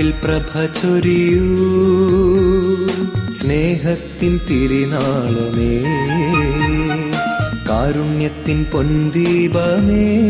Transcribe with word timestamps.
ആത്മാവിൽ 0.00 0.12
പ്രഭ 0.24 0.64
ചൊരിയൂ. 0.64 1.56
സ്നേഹത്തിൻ 3.32 4.40
തിരിനാളമേ. 4.50 5.80
കാരുണ്യത്തിൻ 7.68 8.66
പൊൻദീപമേ. 8.74 10.20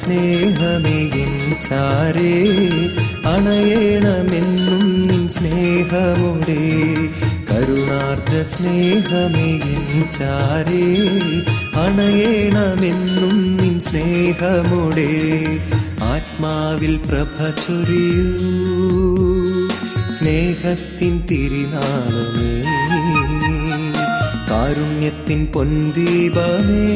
സ്നേഹമേകിൻ 0.00 1.32
ചാരേ 1.66 2.34
അണയണമെന്നും 3.32 4.84
സ്നേഹമുടേ 5.36 6.62
കരുണാർദ്ര 7.50 8.36
സ്നേഹമേകിൻ 8.52 9.84
ചാരേ 10.18 10.86
അണയണമെന്നും 11.84 13.36
നിൻ 13.56 13.74
സ്നേഹമുടേ 13.80 15.10
ആത്മാവിൽ 16.12 16.94
പ്രഭ 17.08 17.36
സ്നേഹത്തിൻ 20.18 21.14
തിരിനാളമേ 21.28 22.50
കാരുണ്യത്തിൻ 24.50 25.40
പൊൻദീപമേ. 25.46 26.86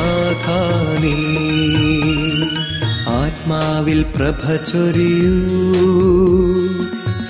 ആത്മാവിൽ 3.08 4.02
പ്രഭ 4.02 4.55
ചൊരിയൂ. 4.55 5.46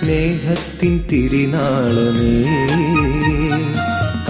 സ്നേഹത്തിൻ 0.01 1.09
തിരിനാളമേ. 1.13 2.43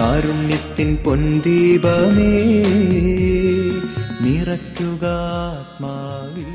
കാരുണ്യത്തിൻ 0.03 1.03
പൊൻദീപമേ 1.05 2.63
നിറയ്ക്കുക 4.21 5.05
ആത്മാവിൽ. 5.59 6.45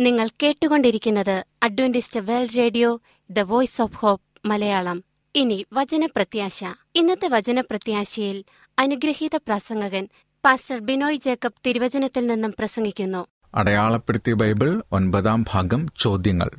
നിങ്ങൾ 0.00 0.28
കേട്ടുകൊണ്ടിരിക്കുന്നത് 0.42 1.44
Adventist 1.62 2.20
world 2.20 2.58
radio 2.58 3.00
the 3.30 3.40
voice 3.40 3.82
of 3.82 3.96
hope 3.96 4.48
Malayalam. 4.48 5.04
ഇനി 5.34 5.66
വചനപ്രത്യാശ. 5.72 6.64
ഇന്നത്തെ 6.94 7.28
വചനപ്രത്യാശയിൽ 7.28 8.44
അനുഗ്രഹീത 8.78 9.36
പ്രസംഗകൻ 9.36 10.08
പാസ്റ്റർ 10.44 10.78
ബിനോയ് 10.78 11.16
ജേക്കബ് 11.16 11.60
തിരുവചനത്തിൽ 11.66 12.26
നിന്നും 12.26 12.54
പ്രസംഗിക്കുന്നു. 12.58 13.26
അടയാളപ്പെടുത്തിയ 13.54 14.34
ബൈബിൾ 14.34 14.82
ഒൻപതാം 14.92 15.44
ഭാഗം 15.52 15.86
ചോദ്യങ്ങൾ. 15.98 16.50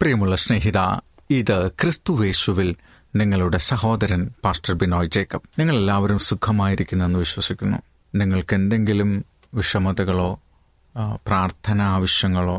പ്രിയമുള്ള 0.00 0.36
സ്നേഹിത 0.36 0.78
ഇത് 1.30 1.70
ക്രിസ്തുവേശുവിൽ 1.70 2.74
നിങ്ങളുടെ 3.14 3.58
സഹോദരൻ 3.58 4.30
പാസ്റ്റർ 4.44 4.74
ബിനോയ് 4.74 5.08
ജേക്കബ് 5.08 5.48
നിങ്ങൾ 5.58 5.74
എല്ലാവരും 5.74 6.18
സുഖമായിരിക്കുന്നെന്ന് 6.18 7.18
വിശ്വസിക്കുന്നു. 7.18 7.78
നിങ്ങൾക്ക് 8.14 8.54
എന്തെങ്കിലും 8.54 9.24
വിഷമതകളോ 9.54 10.30
പ്രാർത്ഥന 11.26 11.82
ആവശ്യങ്ങളോ 11.82 12.58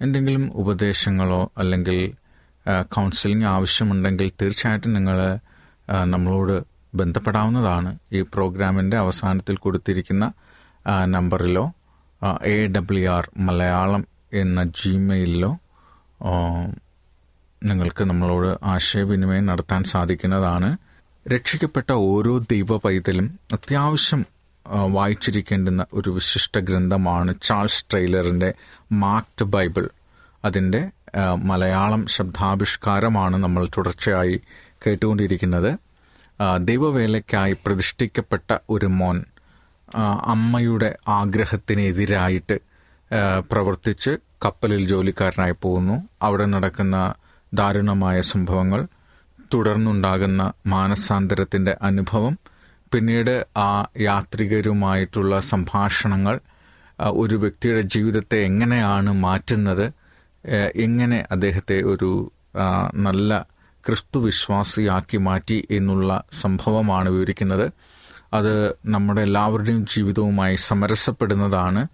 എന്തെങ്കിലും 0.00 0.44
ഉപദേശങ്ങളോ 0.54 1.50
അല്ലെങ്കിൽ 1.58 1.98
കൗൺസിലിംഗ് 2.94 3.44
ആവശ്യമുണ്ടെങ്കിൽ 3.44 4.32
തീർച്ചയായിട്ടും 4.42 4.92
നിങ്ങൾ 4.92 5.18
നമ്മളോട് 6.04 6.56
ബന്ധപ്പെടാവുന്നതാണ്. 6.94 7.90
ഈ 8.12 8.20
പ്രോഗ്രാമിന്റെ 8.22 8.96
അവസാനത്തിൽ 8.96 9.56
കൊടുത്തിരിക്കുന്ന 9.56 10.24
നമ്പറിലോ 11.04 11.64
എ 12.44 12.66
ഡബ്ല്യു 12.66 13.08
ആർ 13.08 13.24
മലയാളം 13.38 14.04
എന്ന 14.34 14.64
ജിമെയിലിലോ 14.78 15.52
നിങ്ങൾക്ക് 17.62 18.04
നമ്മളോട് 18.04 18.64
ആശയവിനിമയം 18.64 19.46
നടത്താൻ 19.46 19.84
സാധിക്കുന്നതാണ്. 19.84 20.76
രക്ഷിക്കപ്പെട്ട 21.28 21.92
ഓരോ 21.92 22.38
ദൈവ 22.38 22.76
പൈതലും 22.76 23.38
അത്യാവശ്യം 23.52 24.26
വായിച്ചിരിക്കേണ്ടുന്ന 24.66 25.86
ഒരു 25.92 26.10
വിശിഷ്ട 26.10 26.58
ഗ്രന്ഥമാണ് 26.58 27.34
ചാൾസ് 27.42 27.84
ട്രെയിലറിന്റെ 27.90 28.54
മാക്ട് 28.92 29.44
ബൈബിൾ. 29.44 29.88
അതിന്റെ 30.44 30.90
മലയാളം 31.36 32.06
ശബ്ദാവിഷ്കാരമാണ് 32.06 33.36
നമ്മൾ 33.36 33.66
തുടർച്ചയായി 33.66 34.40
കേട്ടുകൊണ്ടിരിക്കുന്നത്. 34.86 35.78
ദൈവവേലയ്ക്കായി 36.60 37.56
പ്രതിഷ്ഠിക്കപ്പെട്ട 37.66 38.58
ഒരു 38.70 38.86
മോൻ 38.86 39.24
അമ്മയുടെ 40.24 40.96
ആഗ്രഹത്തിനെതിരായിട്ട് 41.08 42.60
പ്രവർത്തിച്ച് 43.50 44.18
കപ്പലിൽ 44.44 44.86
ജോലിക്കാരനായി 44.86 45.54
പോകുന്നു. 45.62 46.08
അവിടെ 46.22 46.44
നടക്കുന്ന 46.44 47.14
ദാരുണമായ 47.54 48.20
സംഭവങ്ങൾ 48.20 48.86
തുടർന്നുണ്ടാകുന്ന 49.54 50.52
മാനസാന്തരത്തിന്റെ 50.66 51.76
അനുഭവം 51.82 52.38
പിന്നീട് 52.92 53.46
ആ 53.56 53.86
യാത്രികരുമായിട്ടുള്ള 54.00 55.40
സംഭാഷണങ്ങൾ 55.40 56.40
ഒരു 57.10 57.36
വ്യക്തിയുടെ 57.36 57.80
ജീവിതത്തെ 57.80 58.38
എങ്ങനെയാണ് 58.38 59.12
മാറ്റുന്നത് 59.12 59.92
എങ്ങനെ 60.74 61.26
അദ്ദേഹത്തെ 61.30 61.82
ഒരു 61.82 62.32
നല്ല 62.94 63.46
ക്രിസ്തുവിശ്വാസിയാക്കി 63.86 65.16
മാറ്റി 65.16 65.68
എന്നുള്ള 65.70 66.24
സംഭവമാണ് 66.40 67.08
വിവരിക്കുന്നത്. 67.08 67.72
അത് 68.32 68.76
നമ്മുടെ 68.86 69.20
എല്ലാവരുടെയും 69.20 69.86
ജീവിതവുമായി 69.86 70.56
സമരസപ്പെടുന്നതാണ് 70.56 71.88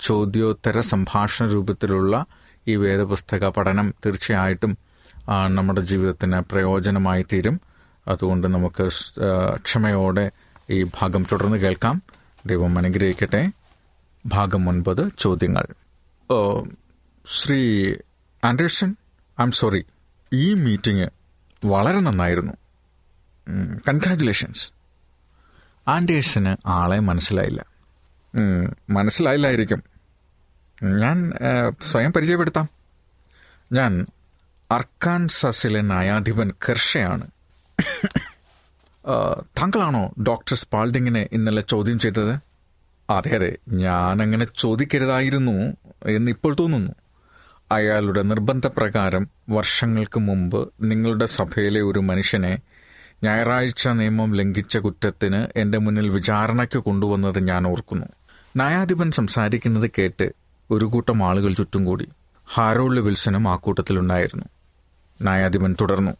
ചോദ്യോത്തര 0.00 0.80
സംഭാഷണ 0.80 1.46
രൂപത്തിലുള്ള 1.46 2.26
ഈ 2.68 2.76
വേദപുസ്തക 2.76 3.48
പഠനം 3.48 3.94
തീർച്ചയായിട്ടും 4.06 4.78
നമ്മുടെ 5.48 5.80
ജീവിതത്തിന് 5.80 6.40
പ്രയോജനമായി 6.40 7.22
തീരും. 7.32 7.60
അതുകൊണ്ട് 8.08 8.46
നമുക്ക് 8.46 8.88
ക്ഷമയോടെ 9.56 10.30
ഈ 10.70 10.82
ഭാഗം 10.82 11.26
തുടർന്ന് 11.32 11.56
കേൾക്കാം. 11.56 12.02
ദൈവം 12.46 12.78
അനുഗ്രഹിക്കട്ടെ. 12.78 13.52
ഭാഗം 14.26 14.68
ഒൻപത് 14.68 15.12
ചോദ്യങ്ങൾ. 15.18 15.66
Shri 17.26 17.94
Anderson 18.44 18.96
I 19.40 19.44
M 19.44 19.52
sorry 19.52 19.84
ഈ 20.32 20.54
മീറ്റിംഗ് 20.54 21.08
വളരെ 21.64 22.00
നന്നായിരുന്നു. 22.00 22.52
കൺഗ്രാജുലേഷൻസ്. 23.88 24.72
ആൻഡേഴ്സന് 25.88 26.56
ആളെ 26.66 26.98
മനസ്സിലായില്ല. 26.98 27.64
മനസ്സിലായില്ലായിരിക്കും. 28.90 29.91
ഞാൻ 30.82 31.32
സ്വയം 31.82 32.12
പരിചയപ്പെടുത്താം. 32.12 32.68
ഞാൻ 33.72 34.06
അർക്കാൻസസിലെ 34.70 35.80
ന്യായാധിപൻ 35.80 36.52
കർഷയാണ് 36.68 37.26
താങ്കളാണോ 39.58 40.14
ഡോക്ടർ 40.28 40.56
സ്പാൾഡിങ്ങിനെ 40.56 41.28
ഇന്നലെ 41.32 41.62
ചോദ്യം 41.62 41.98
ചെയ്തത്? 41.98 42.38
അതെ 43.10 43.34
അതെ 43.34 43.56
ഞാനങ്ങനെ 43.68 44.46
ചോദിക്കരുതായിരുന്നു 44.58 45.76
എന്നിപ്പോൾ 46.08 46.56
തോന്നുന്നു. 46.60 46.92
അയാളുടെ 47.72 48.22
നിർബന്ധപ്രകാരം 48.22 49.28
വർഷങ്ങൾക്ക് 49.50 50.20
മുമ്പ് 50.20 50.72
നിങ്ങളുടെ 50.80 51.26
സഭയിലെ 51.26 51.80
ഒരു 51.80 51.98
മനുഷ്യനെ 51.98 52.58
ഞായറാഴ്ച 53.22 53.88
നിയമം 53.88 54.34
ലംഘിച്ച 54.34 54.78
കുറ്റത്തിന് 54.78 55.46
എന്റെ 55.56 55.78
മുന്നിൽ 55.78 56.08
വിചാരണയ്ക്ക് 56.08 56.78
കൊണ്ടുവന്നത് 56.78 57.46
ഞാൻ 57.46 57.66
ഓർക്കുന്നു. 57.66 58.06
ന്യായാധിപൻ 58.56 59.10
സംസാരിക്കുന്നത് 59.10 59.90
കേട്ട് 59.98 60.41
ഒരു 60.72 60.84
കൂട്ടം 60.84 61.22
ആളുകൾ 61.22 61.54
ചുറ്റും 61.54 61.84
കൂടി 61.84 62.08
ഹാരോൾഡ് 62.54 63.00
വിൽസനും 63.00 63.48
ആ 63.48 63.56
കൂട്ടത്തിലുണ്ടായിരുന്നു. 63.56 64.44
ന്യായാധിപൻ 65.22 65.76
തുടർന്നു. 65.80 66.12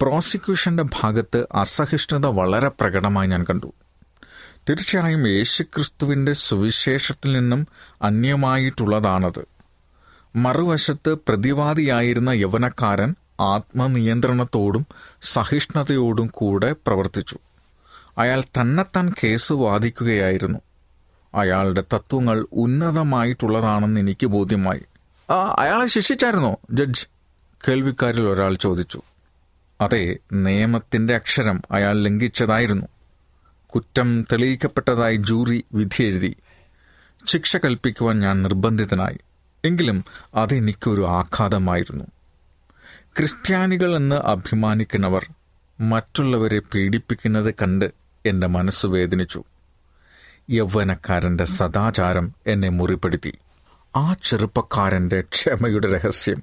പ്രോസിക്യൂഷന്റെ 0.00 0.82
ഭാഗത്ത് 0.82 1.46
അസഹിഷ്ണുത 1.54 2.26
വളരെ 2.26 2.68
പ്രകടമായി 2.68 3.28
ഞാൻ 3.28 3.44
കണ്ടു. 3.44 3.74
തീർച്ചയായും 4.68 5.26
യേശുക്രിസ്തുവിന്റെ 5.26 6.32
സുവിശേഷത്തിൽ 6.32 7.32
നിന്നും 7.32 7.66
അന്യമായിട്ടുള്ളതാണത്. 8.02 9.44
മറുവശത്ത് 10.36 11.14
പ്രതിവാദിയായിരുന്ന 11.28 12.30
യവനക്കാരൻ 12.30 13.14
ആത്മനിയന്ത്രണത്തോടും 13.40 14.86
സഹിഷ്ണുതയോടും 15.22 16.26
കൂടെ 16.26 16.72
പ്രവർത്തിച്ചു. 16.72 17.38
അയാൾ 18.18 18.40
തന്നെത്താൻ 18.40 19.12
കേസ് 19.24 19.52
വാദിക്കുകയായിരുന്നു. 19.52 20.58
അയാളുടെ 21.34 21.84
തത്വങ്ങൾ 21.94 22.46
ഉന്നതമായിട്ടുള്ളതാണെന്ന് 22.52 24.00
എനിക്ക് 24.00 24.26
ബോധ്യമായി. 24.26 24.80
ആ 25.30 25.56
അയാളെ 25.58 25.86
ശിക്ഷിച്ചായിരുന്നോ 25.86 26.56
ജഡ്ജ്? 26.70 27.06
കേൾവിക്കാരിൽ 27.68 28.22
ഒരാൾ 28.22 28.54
ചോദിച്ചു. 28.54 29.02
അതെ 29.80 30.16
നിയമത്തിന്റെ 30.32 31.14
അക്ഷരം 31.14 31.62
അയാൾ 31.70 32.02
ലംഘിച്ചതായിരുന്നു. 32.02 32.86
കുറ്റം 33.74 34.22
തെളിയിക്കപ്പെട്ടതായി 34.22 35.16
ജൂറി 35.16 35.64
വിധിയെഴുതി 35.74 36.36
ശിക്ഷ 37.26 37.56
കൽപ്പിക്കുവാൻ 37.56 38.20
ഞാൻ 38.20 38.42
നിർബന്ധിതനായി. 38.42 39.18
എങ്കിലും 39.64 40.04
അതെനിക്കൊരു 40.34 41.06
ആഘാതമായിരുന്നു. 41.06 42.04
ക്രിസ്ത്യാനികൾ 43.18 43.96
എന്ന് 43.96 44.16
അഭിമാനിക്കുന്നവർ 44.16 45.26
മറ്റുള്ളവരെ 45.80 46.58
പീഡിപ്പിക്കുന്നത് 46.58 47.54
കണ്ട് 47.54 47.92
എന്റെ 48.26 48.46
മനസ്സ് 48.46 48.86
വേദനിച്ചു. 48.86 49.44
യൗവനക്കാരന്റെ 50.50 51.44
സദാചാരം 51.44 52.34
എന്നെ 52.46 52.68
മുറിപ്പെടുത്തി. 52.68 53.38
ആ 53.96 54.14
ചെറുപ്പക്കാരന്റെ 54.22 55.20
ക്ഷമയുടെ 55.20 55.92
രഹസ്യം 55.92 56.42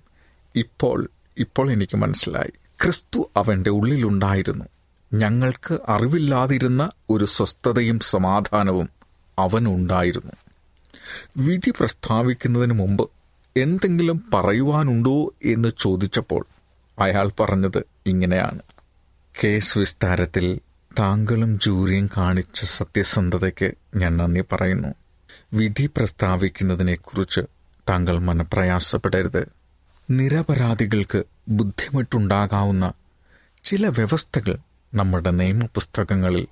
ഇപ്പോൾ 0.55 1.07
ഇപ്പോൾ 1.37 1.71
എനിക്ക് 1.71 1.97
മനസ്സിലായി. 1.97 2.51
ക്രിസ്തു 2.83 3.31
അവന്റെ 3.37 3.69
ഉള്ളിലുണ്ടായിരുന്നു. 3.69 4.65
ഞങ്ങൾക്ക് 5.13 5.79
അറിവില്ലാതിരുന്ന 5.87 6.89
ഒരു 7.09 7.25
സ്വസ്ഥതയും 7.25 7.99
സമാധാനവും 7.99 8.89
അവനുണ്ടായിരുന്നു. 9.39 10.31
വിധി 11.37 11.69
പ്രസ്താവിക്കുന്നതിന് 11.69 12.73
മുമ്പ് 12.73 13.09
എന്തെങ്കിലും 13.57 14.23
പറയുവാനുണ്ടോ 14.33 15.33
എന്ന് 15.45 15.71
ചോദിച്ചപ്പോൾ 15.79 16.45
അയാൾ 16.99 17.31
പറഞ്ഞത് 17.39 17.83
ഇങ്ങനെയാണ്. 18.05 18.59
കേസ് 19.43 19.77
വിസ്താരത്തിൽ 19.77 20.59
താങ്കളും 20.99 21.59
ജൂറിയും 21.59 22.09
കാണിച്ച 22.17 22.63
സത്യസന്ധതയ്ക്ക് 22.63 23.71
ഞാൻ 23.95 24.17
നന്ദി 24.17 24.43
പറയുന്നു. 24.51 24.87
വിധി 25.53 25.85
പ്രസ്താവിക്കുന്നതിനെക്കുറിച്ച് 25.85 27.41
താങ്കൾ 27.89 28.17
മനപ്രയാസപ്പെടരുത്. 28.17 29.47
നിരപരാധികൾക്ക് 30.09 31.23
ബുദ്ധിമുട്ടുണ്ടാകാവുന്ന 31.49 32.93
ചില 33.63 33.87
വ്യവസ്ഥകൾ 33.87 34.57
നമ്മുടെ 34.93 35.31
നിയമപുസ്തകങ്ങളിൽ 35.31 36.47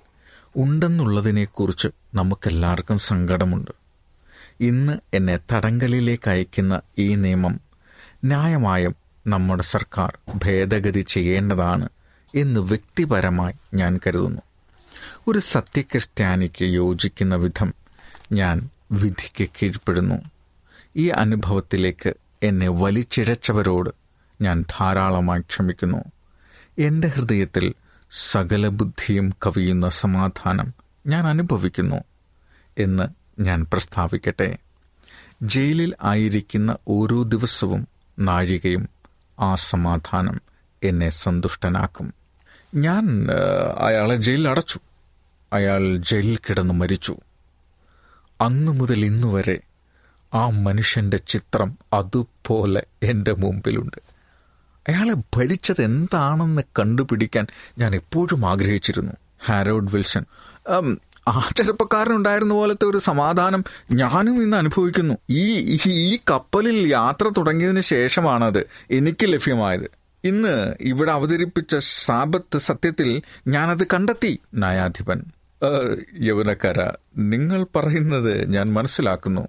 ഉണ്ടെന്നുള്ളതിനെക്കുറിച്ച് 0.56 1.88
നമുക്കെല്ലാവർക്കും 2.14 2.98
സങ്കടമുണ്ട്. 2.98 3.70
ഇന്ന് 4.60 4.92
എന്നെ 5.14 5.38
തടങ്കലിലേക്ക് 5.52 6.30
അയക്കുന്ന 6.30 6.80
ഈ 6.98 7.14
നിയമം 7.14 7.60
ന്യായമായും 8.24 8.96
നമ്മുടെ 9.26 9.62
സർക്കാർ 9.62 10.18
ഭേദഗതി 10.34 11.00
ചെയ്യേണ്ടതാണ്. 11.00 11.88
എന്ന് 12.34 12.60
വ്യക്തിപരമായി 12.60 13.54
ഞാൻ 13.74 14.00
കരുതുന്നു. 14.06 14.42
ഒരു 15.28 15.38
സത്യക്രിസ്ത്യാനിക്ക് 15.38 16.64
യോജിക്കുന്ന 16.64 17.34
വിധം 17.34 17.74
ഞാൻ 18.32 18.68
വിധിക്ക് 18.92 19.48
കീഴ്പ്പെടുന്നു. 19.48 20.14
ഈ 20.96 21.08
അനുഭവത്തിലേക്ക് 21.08 22.14
എന്നെ 22.42 22.68
വലിച്ചിഴച്ചവരോട് 22.68 23.90
ഞാൻ 24.40 24.64
ധാരാളമായി 24.78 25.40
ക്ഷമിക്കുന്നു. 25.40 25.98
എന്റെ 26.78 27.08
ഹൃദയത്തിൽ 27.08 27.74
സകല 28.10 28.68
ബുദ്ധിയും 28.68 29.34
കവിയുന്ന 29.46 29.88
സമാധാനം 29.88 30.74
ഞാൻ 31.06 31.26
അനുഭവിക്കുന്നു 31.26 32.04
എന്ന് 32.78 33.08
ഞാൻ 33.42 33.66
പ്രസ്താവിക്കട്ടെ. 33.72 34.58
ജയിലിൽ 35.42 35.94
ആയിരിക്കുന്ന 36.02 36.76
ഓരോ 36.88 37.22
ദിവസവും 37.22 37.88
നാഴികയും 38.18 38.88
ആ 39.40 39.54
സമാധാനം 39.54 40.40
എന്നെ 40.82 41.08
സന്തുഷ്ടനാക്കും. 41.08 42.17
ഞാൻ 42.74 43.28
അയാളെ 43.78 44.16
ജയിലിൽ 44.16 44.48
അടച്ചു. 44.48 44.80
അയാൾ 45.52 45.96
ജയിലിൽ 45.96 46.36
കിടന്ന് 46.36 46.74
മരിച്ചു. 46.74 47.16
അന്നു 48.40 48.72
മുതൽ 48.72 49.04
ഇന്നു 49.04 49.26
വരെ 49.26 49.60
ആ 50.34 50.48
മനുഷ്യന്റെ 50.48 51.16
ചിത്രം 51.16 51.78
അതുപോലെ 51.92 52.86
എന്റെ 53.02 53.32
മുമ്പിലുണ്ട്. 53.32 54.02
അയാളെ 54.88 55.14
ഭരിച്ചത് 55.36 55.82
എന്താണെന്ന് 55.82 56.62
കണ്ടുപിടിക്കാൻ 56.78 57.46
ഞാൻ 57.78 57.94
എപ്പോഴും 57.94 58.46
ആഗ്രഹിച്ചിരുന്നു. 58.46 59.12
ഹാരോഡ് 59.46 59.90
വിൽസൺ 59.94 60.24
ആ 61.28 61.48
ചെറുപ്പക്കാരനുണ്ടായിരുന്ന 61.56 62.54
പോലത്തെ 62.54 62.84
ഒരു 62.84 62.98
സമാധാനം 62.98 63.64
ഞാനും 63.92 64.42
ഇന്ന് 64.42 64.56
അനുഭവിക്കുന്നു. 64.56 65.14
ഈ- 65.30 65.78
ഈ 65.86 66.18
കപ്പലിൽ 66.30 66.88
യാത്ര 66.88 67.28
തുടങ്ങിയതിന് 67.28 67.80
ശേഷമാണത് 67.80 68.66
എനിക്ക് 68.90 69.32
ലഭ്യമായത്. 69.32 69.97
ഇന്ന് 70.24 70.74
ഇവിടെ 70.80 71.12
അവതരിപ്പിച്ച 71.12 71.76
സാപത്ത് 71.76 72.58
സത്യത്തിൽ 72.58 73.22
ഞാനത് 73.48 73.86
കണ്ടെത്തി 73.86 74.40
ന്യായാധിപൻ. 74.54 75.22
"ആ, 75.64 75.68
യൗവനക്കാര 76.20 76.90
നിങ്ങൾ 77.16 77.66
പറയുന്നത് 77.76 78.50
ഞാൻ 78.50 78.72
മനസ്സിലാക്കുന്നു. 78.72 79.48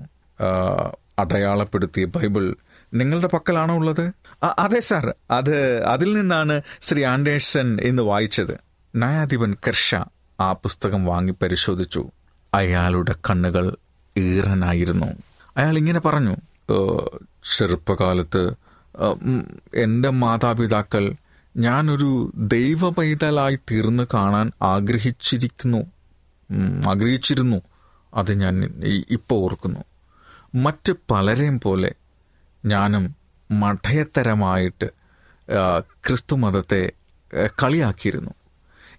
അടയാളപ്പെടുത്തിയ 1.19 2.05
ബൈബിൾ 2.05 2.55
നിങ്ങളുടെ 2.93 3.27
പക്കലാണോ 3.27 3.75
ഉള്ളത്? 3.75 4.11
"അ- 4.43 4.55
അതെ 4.59 4.79
സാർ 4.79 5.15
അത് 5.31 5.83
അതിൽ 5.83 6.13
നിന്നാണ് 6.13 6.61
ശ്രീ 6.81 7.03
ആൻഡേഴ്സൺ 7.03 7.77
എന്ന് 7.81 8.03
വായിച്ചത്. 8.03 8.57
ന്യായാധിപൻ 8.95 9.55
കർഷ 9.67 9.95
ആ 10.39 10.53
പുസ്തകം 10.53 11.05
വാങ്ങി 11.05 11.31
പരിശോധിച്ചു. 11.31 12.11
അയാളുടെ 12.53 13.15
കണ്ണുകൾ 13.29 13.77
ഈറനായിരുന്നു. 14.17 15.05
അയാൾ 15.57 15.77
ഇങ്ങനെ 15.77 15.99
പറഞ്ഞു 15.99 16.35
"ഏ, 16.71 16.97
ചെറുപ്പകാലത്ത് 17.57 18.68
എന്റെ 19.73 20.09
മാതാപിതാക്കൾ 20.09 21.15
ഞാനൊരു 21.57 22.31
ദൈവ 22.35 22.89
പൈതലായി 22.89 23.55
തീർന്ന് 23.55 24.07
കാണാൻ 24.13 24.51
ആഗ്രഹിച്ചിരിക്കുന്നു. 24.61 25.77
ആഗ്രഹിച്ചിരുന്നു. 26.89 27.61
അത് 28.13 28.33
ഞാൻ 28.33 28.55
ഇപ്പോൾ 29.09 29.35
ഓർക്കുന്നു. 29.35 29.79
മറ്റ് 30.55 30.93
പലരെയും 31.11 31.59
പോലെ 31.59 31.91
ഞാനും 32.65 33.15
മഠയത്തരമായിട്ട് 33.51 34.89
ക്രിസ്തു 36.07 36.35
മതത്തെ 36.35 36.91
കളിയാക്കിയിരുന്നു. 37.47 38.31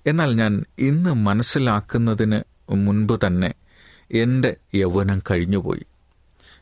എന്നാൽ 0.07 0.35
ഞാൻ 0.35 0.65
ഇന്ന് 0.79 1.15
മനസ്സിലാക്കുന്നതിന് 1.15 2.43
മുൻപ് 2.71 3.27
തന്നെ 3.27 3.55
എന്റെ 4.13 4.57
യൗവനം 4.75 5.23
കഴിഞ്ഞുപോയി. 5.31 5.85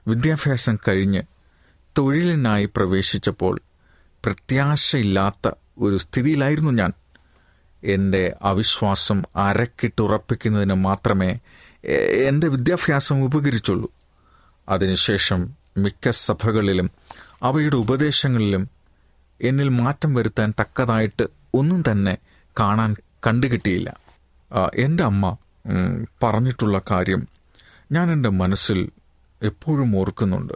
വിദ്യാഭ്യാസം 0.09 0.79
കഴിഞ്ഞ് 0.89 1.23
തൊഴിലിനായി 1.99 2.67
പ്രവേശിച്ചപ്പോൾ 2.77 3.61
പ്രത്യാശയില്ലാത്ത 4.25 5.51
ഒരു 5.79 5.97
സ്ഥിതിയിലായിരുന്നു 5.97 6.71
ഞാൻ. 6.71 6.93
എന്റെ 7.85 8.37
അവിശ്വാസം 8.43 9.23
അരക്കിട്ടുറപ്പിക്കുന്നതിന് 9.37 10.75
മാത്രമേ 10.75 11.39
എന്റെ 12.29 12.49
വിദ്യാഭ്യാസം 12.49 13.25
ഉപകരിച്ചുള്ളൂ. 13.25 13.91
അതിനുശേഷം 14.69 15.55
മിക്ക 15.77 16.11
സഭകളിലും 16.11 16.91
അവയുടെ 17.43 17.77
ഉപദേശങ്ങളിലും 17.77 18.71
എന്നിൽ 19.41 19.69
മാറ്റം 19.69 20.15
വരുത്താൻ 20.15 20.55
തക്കതായിട്ട് 20.61 21.27
ഒന്നും 21.55 21.85
തന്നെ 21.91 22.19
കാണാൻ 22.61 22.97
കണ്ടുകിട്ടിയില്ല. 23.27 23.97
എന്റെ 24.75 25.05
അമ്മ 25.05 25.37
പറഞ്ഞിട്ടുള്ള 26.23 26.81
കാര്യം 26.91 27.29
ഞാൻ 27.93 28.13
എന്റെ 28.13 28.29
മനസ്സിൽ 28.29 28.91
എപ്പോഴും 29.43 29.97
ഓർക്കുന്നുണ്ട്. 29.97 30.53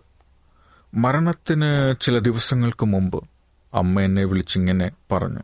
മരണത്തിന് 0.94 1.94
ചില 2.00 2.18
ദിവസങ്ങൾക്ക് 2.18 2.86
മുമ്പ് 2.86 3.24
അമ്മ 3.74 4.00
എന്നെ 4.00 4.24
വിളിച്ചിങ്ങനെ 4.24 4.90
പറഞ്ഞു. 5.12 5.40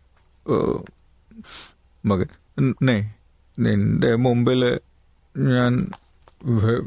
"ഏ, 0.52 0.78
മകൻ 2.04 2.74
നേ 2.82 3.14
നിന്റെ 3.58 4.14
മുമ്പിൽ 4.14 4.80
ഞാൻ 5.38 5.90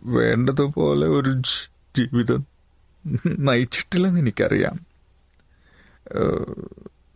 വേണ്ടതുപോലെ 0.03 1.07
ഒരു 1.07 1.41
ജീവിതം 1.97 2.45
നയിച്ചിട്ടില്ലെന്ന് 3.25 4.19
എനിക്കറിയാം. 4.19 4.85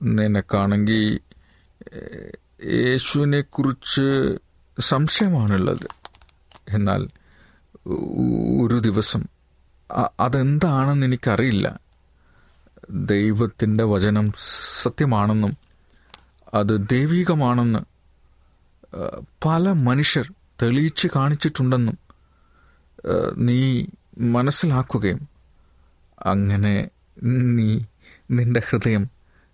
നിനക്കാണെങ്കിൽ 0.03 1.19
യേശുവിനെ 2.65 3.41
കുറിച്ച് 3.41 4.37
സംശയമാണുള്ളത്. 4.79 5.87
എന്നാൽ 6.69 7.07
ഒരു 8.61 8.79
ദിവസം 8.79 9.34
അതെന്താണെന്ന് 10.19 11.05
എനിക്കറിയില്ല. 11.05 11.79
ദൈവത്തിന്റെ 12.89 13.83
വചനം 13.83 14.33
സത്യമാണെന്നും 14.83 15.57
അത് 16.53 16.87
ദൈവികമാണെന്ന് 16.89 17.79
പല 19.45 19.71
മനുഷ്യർ 19.71 20.31
തെളിയിച്ച് 20.61 21.07
കാണിച്ചിട്ടുണ്ടെന്നും 21.15 21.97
നീ 23.37 23.85
മനസ്സിലാക്കുകയും 24.17 25.29
അങ്ങനെ 26.25 26.89
നീ 27.23 27.79
നിന്റെ 28.31 28.61
ഹൃദയം 28.69 29.09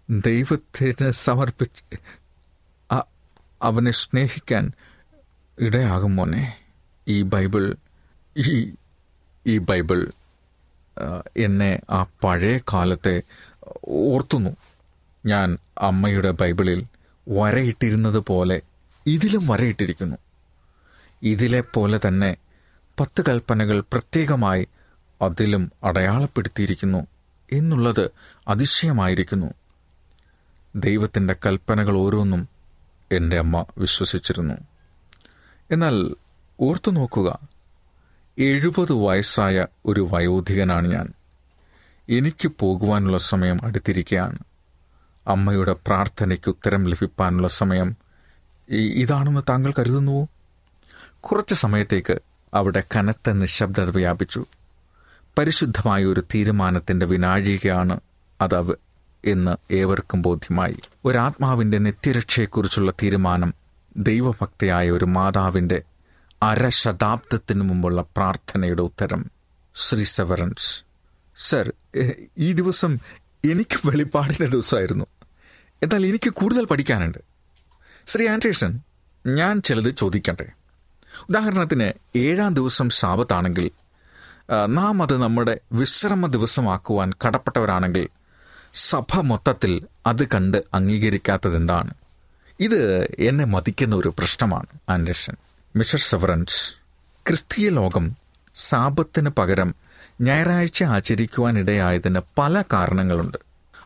ദൈവത്തിന് 0.09 1.11
സമർപ്പിച്ച് 1.11 1.83
അവനെ 3.61 3.91
സ്നേഹിക്കാൻ 3.91 4.71
ഇടയാകും 5.59 6.15
മോനെ. 6.15 6.57
ഈ 7.07 7.21
ബൈബിൾ 7.21 7.75
ഈ 8.37 8.73
ഈ 9.47 9.57
ബൈബിൾ 9.57 10.11
എന്നെ 11.37 11.79
ആ 11.89 12.05
പഴയ 12.23 12.57
കാലത്തെ 12.57 13.21
ഓർത്തുന്നു. 13.87 14.55
ഞാൻ 15.25 15.57
അമ്മയുടെ 15.77 16.31
ബൈബിളിൽ 16.31 16.85
വരയിട്ടിരുന്നത് 17.29 18.19
പോലെ 18.19 18.61
ഇതിലും 19.07 19.47
വരയിട്ടിരിക്കുന്നു. 19.47 20.17
ഇതിലെ 21.23 21.61
പോലെ 21.61 21.99
തന്നെ 22.07 22.37
പത്ത് 22.99 23.23
കൽപ്പനകൾ 23.27 23.79
പ്രത്യേകമായി 23.79 24.67
അതിലും 25.21 25.71
അടയാളപ്പെടുത്തിയിരിക്കുന്നു 25.83 27.07
എന്നുള്ളത് 27.53 28.11
അതിശയമായിരിക്കുന്നു. 28.47 29.53
ദൈവത്തിന്റെ 30.75 31.35
കൽപ്പനകൾ 31.45 31.97
ഓരോന്നും 31.97 32.49
എന്റെ 33.11 33.37
അമ്മ 33.37 33.65
വിശ്വസിച്ചിരുന്നു. 33.77 34.53
എന്നാൽ 35.71 36.15
ഓർത്തു 36.59 36.91
നോക്കുക 36.91 37.50
എഴുപത് 38.37 38.91
വയസ്സായ 38.91 39.65
ഒരു 39.85 40.07
വയോധികനാണ് 40.11 40.87
ഞാൻ. 40.87 41.13
എനിക്ക് 42.09 42.51
പോകുവാനുള്ള 42.59 43.17
സമയം 43.17 43.59
അടുത്തിരിക്കുകയാണ് 43.63 44.39
അമ്മയുടെ 45.27 45.73
പ്രാർത്ഥനയ്ക്ക് 45.73 46.49
ഉത്തരം 46.49 46.83
ലഭിക്കാനുള്ള 46.83 47.47
സമയം 47.47 47.95
ഇതാണെന്ന് 48.69 49.41
താങ്കൾ 49.49 49.73
കരുതുന്നുവോ? 49.79 50.27
കുറച്ച് 51.19 51.53
സമയത്തേക്ക് 51.53 52.19
അവിടെ 52.53 52.83
കനത്ത 52.95 53.31
നിശബ്ദത 53.31 53.89
വ്യാപിച്ചു. 53.89 54.45
പരിശുദ്ധമായ 55.37 56.05
ഒരു 56.05 56.23
തീരുമാനത്തിന്റെ 56.35 57.05
വിനാഴികയാണ് 57.05 57.99
അതവ് 58.41 58.75
എന്ന് 59.25 59.73
ഏവർക്കും 59.73 60.21
ബോധ്യമായി. 60.21 60.77
ഒരാത്മാവിന്റെ 61.05 61.77
നിത്യരക്ഷയെക്കുറിച്ചുള്ള 61.77 62.91
തീരുമാനം 62.91 63.53
ദൈവഭക്തയായ 63.97 64.91
ഒരു 64.91 65.05
മാതാവിന്റെ 65.05 65.81
അരശതാബ്ദത്തിന് 66.43 67.61
മുമ്പുള്ള 67.61 68.01
പ്രാർത്ഥനയുടെ 68.01 68.81
ഉത്തരം. 68.81 69.31
ശ്രീ 69.75 70.03
സെവറൻസ് 70.03 70.83
സർ 71.37 71.73
ഈ 72.37 72.53
ദിവസം 72.53 72.99
എനിക്ക് 73.51 73.87
വെളിപ്പാടിന്റെ 73.87 74.45
ദിവസമായിരുന്നു. 74.45 75.05
എന്നാൽ 75.83 76.05
എനിക്ക് 76.05 76.29
കൂടുതൽ 76.29 76.65
പഠിക്കാനുണ്ട്. 76.65 77.17
ശ്രീ 78.07 78.27
ആൻഡ്രേഴ്സൺ 78.27 78.79
ഞാൻ 79.27 79.61
ചിലത് 79.61 79.95
ചോദിക്കട്ടെ? 79.95 80.47
ഉദാഹരണത്തിന് 81.29 81.91
ഏഴാം 82.15 82.53
ദിവസം 82.53 82.89
ശാപത്താണെങ്കിൽ 82.89 83.71
നാം 84.65 85.03
അത് 85.03 85.23
നമ്മുടെ 85.23 85.59
വിശ്രമ 85.73 86.27
ദിവസമാക്കുവാൻ 86.27 87.11
കടപ്പെട്ടവരാണെങ്കിൽ 87.25 88.07
സഭ 88.73 89.19
മൊത്തത്തിൽ 89.21 89.87
അത് 90.07 90.27
കണ്ട് 90.27 90.63
അംഗീകരിക്കാത്തത് 90.73 91.55
എന്താണ് 91.55 91.93
ഇത് 92.59 93.07
എന്നെ 93.19 93.45
മതിക്കുന്ന 93.45 93.95
ഒരു 93.95 94.13
പ്രശ്നമാണ് 94.19 94.65
ആൻഡേഴ്സൺ 94.89 95.35
മിസ്റ്റർ 95.75 95.99
സെവറൻസ് 95.99 96.73
ക്രിസ്തീയ 97.27 97.69
ലോകം 97.69 98.15
സാപത്തിന് 98.55 99.29
പകരം 99.29 99.75
ഞായറാഴ്ച 100.21 100.83
ആചരിക്കുവാനിടയായതിന് 100.83 102.19
പല 102.37 102.63
കാരണങ്ങളുണ്ട്. 102.73 103.37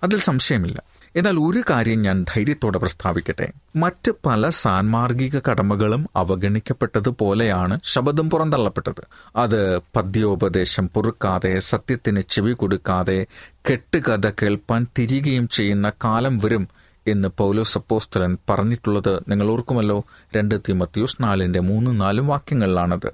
അതിൽ 0.04 0.20
സംശയമില്ല. 0.20 0.84
എന്നാൽ 1.16 1.40
ഒരു 1.40 1.64
കാര്യം 1.70 2.02
ഞാൻ 2.02 2.24
ധൈര്യത്തോടെ 2.24 2.78
പ്രസ്താവിക്കട്ടെ. 2.78 3.54
മറ്റ് 3.76 4.12
പല 4.26 4.50
സാൻമാർഗിക 4.50 5.40
കടമകളും 5.40 6.10
അവഗണിക്കപ്പെട്ടതുപോലെയാണ് 6.16 7.80
ശബദം 7.84 8.30
പുറന്തള്ളപ്പെട്ടത്. 8.30 9.08
അത് 9.36 9.78
പദ്യോപദേശം 9.78 10.90
പൊറുക്കാതെ 10.90 11.60
സത്യത്തിന് 11.60 12.22
ചെവി 12.30 12.54
കൊടുക്കാതെ 12.54 13.26
കെട്ടുകഥ 13.72 14.30
കേൾപ്പാൻ 14.30 14.88
തിരികെയും 15.00 15.48
ചെയ്യുന്ന 15.48 15.92
കാലം 16.04 16.40
വരും 16.40 16.68
എന്ന് 17.08 17.28
പൗലോസ് 17.38 17.78
അപ്പോസ്തലൻ 17.78 18.38
പറഞ്ഞിട്ടുള്ളത് 18.50 19.20
നിങ്ങൾ 19.28 19.48
ഓർക്കുമല്ലോ? 19.48 20.06
രണ്ട് 20.36 20.56
തിമത്യൂസ് 20.70 21.18
നാലിന്റെ 21.22 21.60
മൂന്നും 21.60 21.98
നാലും 21.98 22.28
വാക്യങ്ങളിലാണത്. 22.28 23.12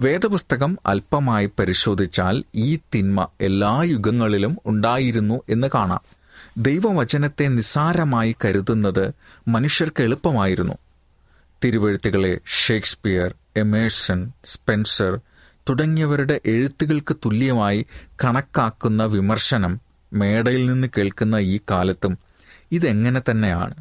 വേദപുസ്തകം 0.00 0.78
അല്പമായി 0.86 1.50
പരിശോധിച്ചാൽ 1.58 2.44
ഈ 2.54 2.78
തിന്മ 2.94 3.28
എല്ലാ 3.40 3.82
യുഗങ്ങളിലും 3.82 4.58
ഉണ്ടായിരുന്നു 4.66 5.40
എന്ന് 5.48 5.66
കാണാം. 5.74 6.00
ദൈവവചനത്തെ 6.58 7.48
നിസ്സാരമായി 7.48 8.36
കരുതുന്നത് 8.44 9.14
മനുഷ്യർക്ക് 9.48 10.02
എളുപ്പമായിരുന്നു. 10.02 10.74
തിരുവഴുത്തുകളെ 11.64 12.38
ഷേക്സ്പിയർ 12.66 13.34
എമേഴ്സൺ 13.56 14.32
സ്പെൻസർ 14.44 15.20
തുടങ്ങിയവരുടെ 15.68 16.40
എഴുത്തുകൾക്ക് 16.44 17.16
തുല്യമായി 17.24 17.86
കണക്കാക്കുന്ന 18.24 19.04
വിമർശനം 19.04 19.80
മേടയിൽ 20.12 20.66
നിന്ന് 20.66 20.88
കേൾക്കുന്ന 20.98 21.36
ഈ 21.36 21.60
കാലത്തും 21.70 22.18
ഇതെങ്ങനെ 22.72 23.22
തന്നെയാണ്? 23.30 23.74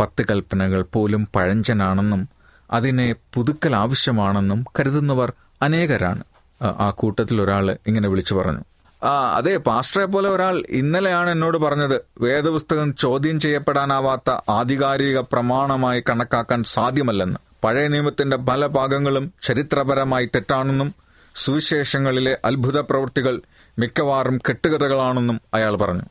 പത്ത് 0.00 0.24
കൽപ്പനകൾ 0.30 0.82
പോലും 0.82 1.28
പഴഞ്ചനാണെന്നും 1.36 2.28
അതിനെ 2.70 3.14
പുതുക്കൽ 3.34 3.76
ആവശ്യമാണെന്നും 3.76 4.64
കരുതുന്നവർ 4.80 5.32
അനേകരാണ്. 5.62 6.24
ആ- 6.62 6.90
കൂട്ടത്തിൽ 6.90 7.42
ഒരാൾ 7.42 7.76
ഇങ്ങനെ 7.86 8.08
വിളിച്ചു 8.08 8.34
പറഞ്ഞു. 8.34 8.60
ആ 9.06 9.36
അതെ 9.36 9.56
പാസ്റ്ററെ 9.56 10.04
പോലെ 10.04 10.28
ഒരാൾ 10.28 10.62
ഇന്നലെയാണ് 10.68 11.30
എന്നോട് 11.30 11.58
പറഞ്ഞത്. 11.58 12.00
വേദപുസ്തകം 12.20 12.94
ചോദ്യം 12.94 13.40
ചെയ്യപ്പെടാനാവാത്ത 13.40 14.36
ആധികാരിക 14.48 15.18
പ്രമാണമായി 15.18 16.04
കണക്കാക്കാൻ 16.10 16.62
സാധ്യമല്ലെന്ന്. 16.62 17.36
പഴയ 17.64 17.88
നിയമത്തിന്റെ 17.88 18.36
പല 18.36 18.66
ഭാഗങ്ങളും 18.66 19.32
ചരിത്രപരമായി 19.42 20.26
തെറ്റാണെന്നും 20.26 20.94
സുവിശേഷങ്ങളിലെ 21.34 22.38
അത്ഭുത 22.44 22.80
പ്രവൃത്തികൾ 22.80 23.42
മിക്കവാറും 23.78 24.38
കെട്ടുകഥകളാണെന്നും 24.38 25.40
അയാൾ 25.54 25.76
പറഞ്ഞു. 25.76 26.02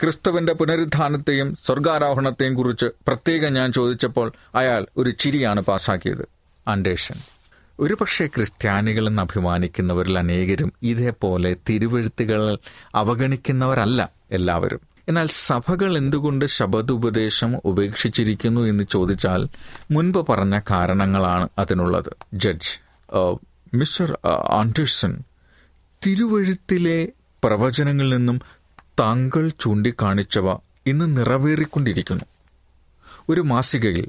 ക്രിസ്തുവിന്റെ 0.00 0.52
പുനരുദ്ധാനത്തെയും 0.52 1.56
സ്വർഗാരോഹണത്തെയും 1.64 2.54
കുറിച്ച് 2.54 2.86
പ്രത്യേകം 2.86 3.52
ഞാൻ 3.52 3.72
ചോദിച്ചപ്പോൾ 3.72 4.32
അയാൾ 4.54 4.86
ഒരു 4.96 5.10
ചിരിയാണ് 5.10 5.60
പാസാക്കിയത് 5.60 6.28
ആൻഡേഷൻ 6.68 7.14
ഒരുപക്ഷെ 7.80 8.26
ക്രിസ്ത്യാനികളെന്ന് 8.26 9.22
അഭിമാനിക്കുന്നവരിൽ 9.22 10.18
അനേകരും 10.18 10.72
ഇതേപോലെ 10.82 11.56
തിരുവഴുത്തുകൾ 11.68 12.58
അവഗണിക്കുന്നവരല്ല 12.94 14.08
എല്ലാവരും. 14.32 14.80
എന്നാൽ 15.08 15.26
സഭകൾ 15.26 15.96
എന്തുകൊണ്ട് 15.96 16.44
ശബദുപദേശം 16.44 17.60
ഉപേക്ഷിച്ചിരിക്കുന്നു 17.64 18.60
എന്ന് 18.60 18.84
ചോദിച്ചാൽ 18.84 19.48
മുൻപ് 19.90 20.26
പറഞ്ഞ 20.28 20.60
കാരണങ്ങളാണ് 20.70 21.48
അതിനുള്ളത്. 21.58 22.16
ജഡ്ജ് 22.34 22.78
മിസ്റ്റർ 23.76 24.18
ആൻഡേഴ്സൺ 24.50 25.22
തിരുവഴുത്തിലെ 26.06 27.08
പ്രവചനങ്ങളിൽ 27.44 28.16
നിന്നും 28.16 28.40
താങ്കൾ 29.00 29.50
ചൂണ്ടിക്കാണിച്ചവ 29.60 30.52
ഇന്ന് 30.86 31.16
നിറവേറിക്കൊണ്ടിരിക്കുന്നു. 31.16 32.24
ഒരു 33.28 33.40
മാസികയിൽ 33.40 34.08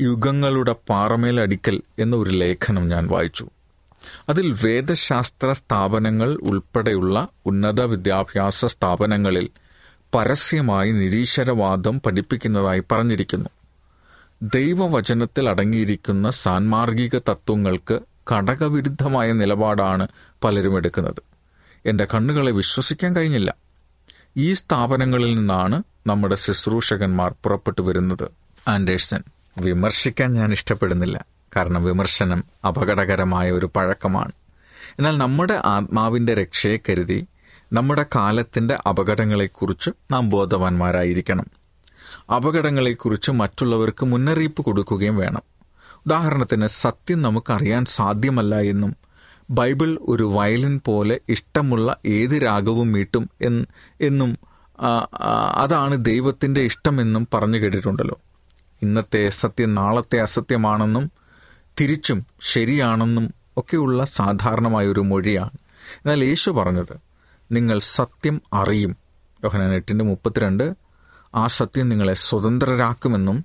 യുഗങ്ങളുടെ 0.00 0.74
പാറമേലടിക്കൽ 0.88 1.82
എന്ന 1.98 2.16
ഒരു 2.16 2.30
ലേഖനം 2.30 2.88
ഞാൻ 2.88 3.06
വായിച്ചു. 3.06 3.46
അതിൽ 4.28 4.56
വേദശാസ്ത്ര 4.64 5.52
സ്ഥാപനങ്ങൾ 5.52 6.34
ഉൾപ്പെടെയുള്ള 6.42 7.28
ഉന്നത 7.46 7.80
വിദ്യാഭ്യാസ 7.80 8.64
സ്ഥാപനങ്ങളിൽ 8.64 9.48
പരസ്യമായി 10.14 10.92
നിരീശ്വരവാദം 10.92 12.00
പഠിപ്പിക്കുന്നതായി 12.00 12.82
പറഞ്ഞിരിക്കുന്നു. 12.92 13.48
ദൈവവചനത്തിൽ 14.42 15.48
അടങ്ങിയിരിക്കുന്ന 15.48 16.30
സാൻമാർഗിക 16.30 17.18
തത്വങ്ങൾക്ക് 17.18 18.00
ഘടകവിരുദ്ധമായ 18.32 19.32
നിലപാടാണ് 19.32 20.08
പലരും 20.44 20.76
എടുക്കുന്നത്. 20.76 21.35
എന്റെ 21.86 22.06
കണ്ണുകളെ 22.14 22.50
വിശ്വസിക്കാൻ 22.50 23.16
കഴിഞ്ഞില്ല. 23.16 23.54
ഈ 24.36 24.52
സ്ഥാപനങ്ങളിൽ 24.52 25.34
നിന്നാണ് 25.34 25.82
നമ്മുടെ 26.06 26.34
ശുശ്രൂഷകന്മാർ 26.34 27.34
പുറപ്പെട്ടു 27.44 27.82
വരുന്നത്. 27.82 28.28
ആൻഡേഴ്സൺ 28.68 29.22
വിമർശിക്കാൻ 29.58 30.32
ഞാൻ 30.32 30.52
ഇഷ്ടപ്പെടുന്നില്ല. 30.52 31.24
കാരണം 31.56 31.84
വിമർശനം 31.84 32.44
അപകടകരമായ 32.68 33.50
ഒരു 33.50 33.70
പഴക്കമാണ്. 33.76 34.32
എന്നാൽ 34.98 35.18
നമ്മുടെ 35.18 35.62
ആത്മാവിന്റെ 35.64 36.34
രക്ഷയെ 36.34 36.76
കരുതി 36.76 37.26
നമ്മുടെ 37.72 38.06
കാലത്തിന്റെ 38.16 38.78
അപകടങ്ങളെക്കുറിച്ച് 38.88 39.90
നാം 40.10 40.28
ബോധവാന്മാരായിരിക്കണം. 40.28 41.46
അപകടങ്ങളെക്കുറിച്ച് 42.34 43.30
മറ്റുള്ളവർക്ക് 43.30 44.06
മുന്നറിയിപ്പ് 44.06 44.62
കൊടുക്കുകയും 44.62 45.16
വേണം. 45.16 45.42
ഉദാഹരണത്തിന് 46.06 46.66
സത്യം 46.66 47.22
നമുക്കറിയാൻ 47.22 47.84
സാധ്യമല്ല 47.84 48.60
എന്നും 48.60 48.96
ബൈബിൾ 49.50 49.98
ഒരു 50.02 50.24
വയലിൻ 50.24 50.80
പോലെ 50.84 51.20
ഇഷ്ടമുള്ള 51.28 51.96
ഏത് 52.06 52.44
രാഗവും 52.44 52.92
മീട്ടും 52.92 53.30
എന്ന് 54.00 54.36
അതാണ് 55.54 56.04
ദൈവത്തിന്റെ 56.04 56.60
ഇഷ്ടമെന്നും 56.60 57.28
പറഞ്ഞു 57.34 57.58
കേട്ടിട്ടുണ്ടല്ലോ. 57.58 58.20
ഇന്നത്തെ 58.82 59.28
സത്യം 59.28 59.74
നാളത്തെ 59.74 60.20
അസത്യമാണെന്നും 60.20 61.10
തിരിച്ചും 61.80 62.26
ശരിയാണെന്നും 62.42 63.34
ഒക്കെയുള്ള 63.56 64.04
സാധാരണമായൊരു 64.04 65.00
മൊഴിയാണ്. 65.00 65.50
എന്നാൽ 65.92 66.24
യേശു 66.24 66.50
പറഞ്ഞത് 66.50 66.96
നിങ്ങൾ 67.52 67.78
സത്യം 67.78 68.42
അറിയും. 68.52 68.96
യോഹനാൻ 69.44 69.74
എട്ടിന്റെ 69.74 70.04
മുപ്പത്തിരണ്ട് 70.04 70.74
ആ 71.34 71.46
സത്യം 71.46 71.88
നിങ്ങളെ 71.88 72.14
സ്വതന്ത്രരാക്കുമെന്നും 72.14 73.44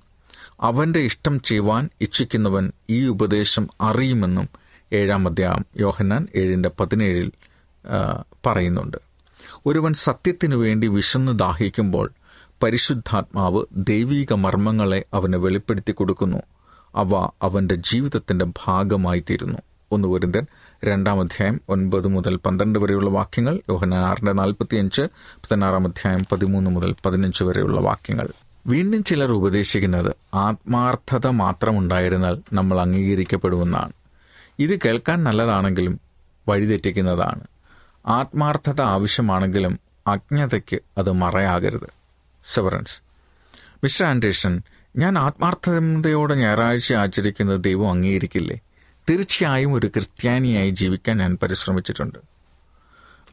അവന്റെ 0.60 1.00
ഇഷ്ടം 1.00 1.40
ചെയ്യുവാൻ 1.40 1.88
ഇച്ഛിക്കുന്നവൻ 2.00 2.72
ഈ 2.90 3.06
ഉപദേശം 3.06 3.68
അറിയുമെന്നും 3.80 4.48
ഏഴാം 4.92 5.28
അധ്യായം 5.28 5.66
യോഹന്നാൻ 5.80 6.28
ഏഴിന്റെ 6.36 6.70
പതിനേഴിൽ 6.80 7.32
പറയുന്നുണ്ട്. 8.46 8.96
ഒരുവൻ 9.66 9.92
സത്യത്തിനു 9.92 10.56
വേണ്ടി 10.56 10.86
വിശന്ന് 10.86 11.38
ദാഹിക്കുമ്പോൾ 11.38 12.10
പരിശുദ്ധാത്മാവ് 12.62 13.64
ദൈവീക 13.72 14.32
മർമ്മങ്ങളെ 14.32 15.04
അവന് 15.14 15.36
വെളിപ്പെടുത്തി 15.36 15.92
കൊടുക്കുന്നു. 15.92 16.38
അവ 16.96 17.16
അവന്റെ 17.42 17.74
ജീവിതത്തിന്റെ 17.74 18.46
ഭാഗമായിത്തീരുന്നു. 18.66 19.58
ഒന്ന് 19.92 20.08
വരുന്നൻ 20.08 20.46
രണ്ടാം 20.84 21.20
അധ്യായം 21.20 21.60
ഒൻപത് 21.68 22.08
മുതൽ 22.08 22.36
പന്ത്രണ്ട് 22.36 22.78
വരെയുള്ള 22.78 23.10
വാക്യങ്ങൾ 23.10 23.60
യോഹനാൻ 23.70 24.00
ആറിന്റെ 24.00 24.32
നാൽപ്പത്തിയഞ്ച് 24.32 25.02
പതിനാറാം 25.36 25.84
അധ്യായം 25.84 26.24
പതിമൂന്ന് 26.32 26.70
മുതൽ 26.70 26.94
പതിനഞ്ച് 27.06 27.44
വരെയുള്ള 27.44 27.80
വാക്യങ്ങൾ. 27.80 28.28
വീണ്ടും 28.66 29.04
ചിലർ 29.04 29.32
ഉപദേശിക്കുന്നത് 29.32 30.12
ആത്മാർത്ഥത 30.34 31.26
മാത്രമുണ്ടായിരുന്നാൽ 31.26 32.40
നമ്മൾ 32.52 32.80
അംഗീകരിക്കപ്പെടുമെന്നാണ്. 32.80 33.92
ഇത് 34.58 34.78
കേൾക്കാൻ 34.78 35.24
നല്ലതാണെങ്കിലും 35.24 36.00
വഴിതെറ്റിക്കുന്നതാണ്. 36.48 37.40
ആത്മാർത്ഥത 38.06 38.80
ആവശ്യമാണെങ്കിലും 38.80 39.80
അജ്ഞതയ്ക്ക് 40.06 40.80
അത് 40.98 41.12
മറയാകരുത്. 41.12 41.88
സെവറൻസ്. 42.44 43.02
മിസ്റ്റർ 43.84 44.06
ആൻഡേഴ്സൺ 44.06 44.62
ഞാൻ 44.96 45.18
ആത്മാർത്ഥതയോടെ 45.18 46.34
ഞായറാഴ്ച 46.34 46.92
ആചരിക്കുന്നത് 46.92 47.64
ദൈവം 47.64 47.90
അംഗീകരിക്കില്ലേ? 47.90 48.60
തീർച്ചയായും 49.10 49.72
ഒരു 49.72 49.86
ക്രിസ്ത്യാനിയായി 49.86 50.70
ജീവിക്കാൻ 50.70 51.16
ഞാൻ 51.16 51.38
പരിശ്രമിച്ചിട്ടുണ്ട്. 51.42 52.18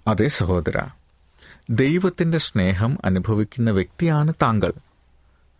അതെ 0.07 0.27
സഹോദര 0.27 0.81
ദൈവത്തിന്റെ 1.69 2.37
സ്നേഹം 2.37 2.97
അനുഭവിക്കുന്ന 3.05 3.71
വ്യക്തിയാണ് 3.71 4.33
താങ്കൾ. 4.41 4.73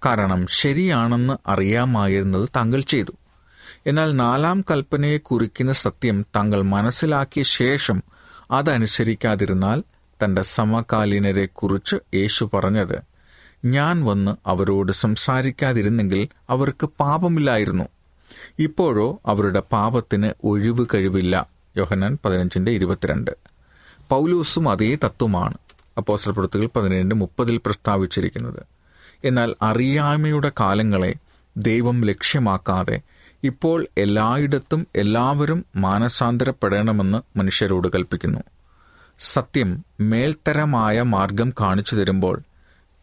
കാരണം 0.05 0.47
ശരിയാണെന്ന് 0.47 1.37
അറിയാമായിരുന്നത് 1.47 2.49
താങ്കൾ 2.55 2.81
ചെയ്തു. 2.81 3.11
എന്നാൽ 3.87 4.15
നാലാം 4.15 4.65
കൽപ്പനയെ 4.71 5.17
കുറിക്കുന്ന 5.17 5.73
സത്യം 5.73 6.25
താങ്കൾ 6.35 6.61
മനസ്സിലാക്കിയ 6.61 7.43
ശേഷം 7.43 8.03
അതനുസരിക്കാതിരുന്നാൽ 8.51 9.83
തന്റെ 10.23 10.41
സമകാലീനരെ 10.41 11.45
കുറിച്ച് 11.45 11.95
യേശു 12.15 12.49
പറഞ്ഞത് 12.53 13.09
ഞാൻ 13.65 14.05
വന്ന് 14.05 14.35
അവരോട് 14.45 14.91
സംസാരിക്കാതിരുന്നെങ്കിൽ 14.91 16.27
അവർക്ക് 16.49 16.89
പാപമില്ലായിരുന്നു. 16.99 17.83
ഇപ്പോഴോ 18.59 19.21
അവരുടെ 19.25 19.59
പാപത്തിന് 19.59 20.31
ഒഴിവ് 20.43 20.85
കഴിവില്ല. 20.93 21.49
യോഹനാൻ 21.77 22.17
പതിനഞ്ചിന്റെ 22.25 22.71
ഇരുപത്തിരണ്ട്. 22.71 23.31
പൗലൂസും 24.09 24.69
അതേ 24.69 24.97
തത്വമാണ് 25.05 25.57
അപ്പോസ്റ്റൽപ്പെടുത്തുകൾ 25.97 26.69
പതിനേഴ് 26.75 27.13
മുപ്പതിൽ 27.13 27.57
പ്രസ്താവിച്ചിരിക്കുന്നത്. 27.57 28.63
എന്നാൽ 29.23 29.55
അറിയായ്മയുടെ 29.61 30.51
കാലങ്ങളെ 30.59 31.15
ദൈവം 31.57 32.05
ലക്ഷ്യമാക്കാതെ 32.05 33.01
ഇപ്പോൾ 33.43 33.87
എല്ലായിടത്തും 33.97 34.87
എല്ലാവരും 34.95 35.65
മാനസാന്തരപ്പെടണമെന്ന് 35.75 37.37
മനുഷ്യരോട് 37.37 37.87
കൽപ്പിക്കുന്നു. 37.87 38.39
സത്യം 39.19 39.85
മേൽത്തരമായ 39.99 41.01
മാർഗം 41.01 41.53
കാണിച്ചു 41.61 41.95
തരുമ്പോൾ 41.95 42.41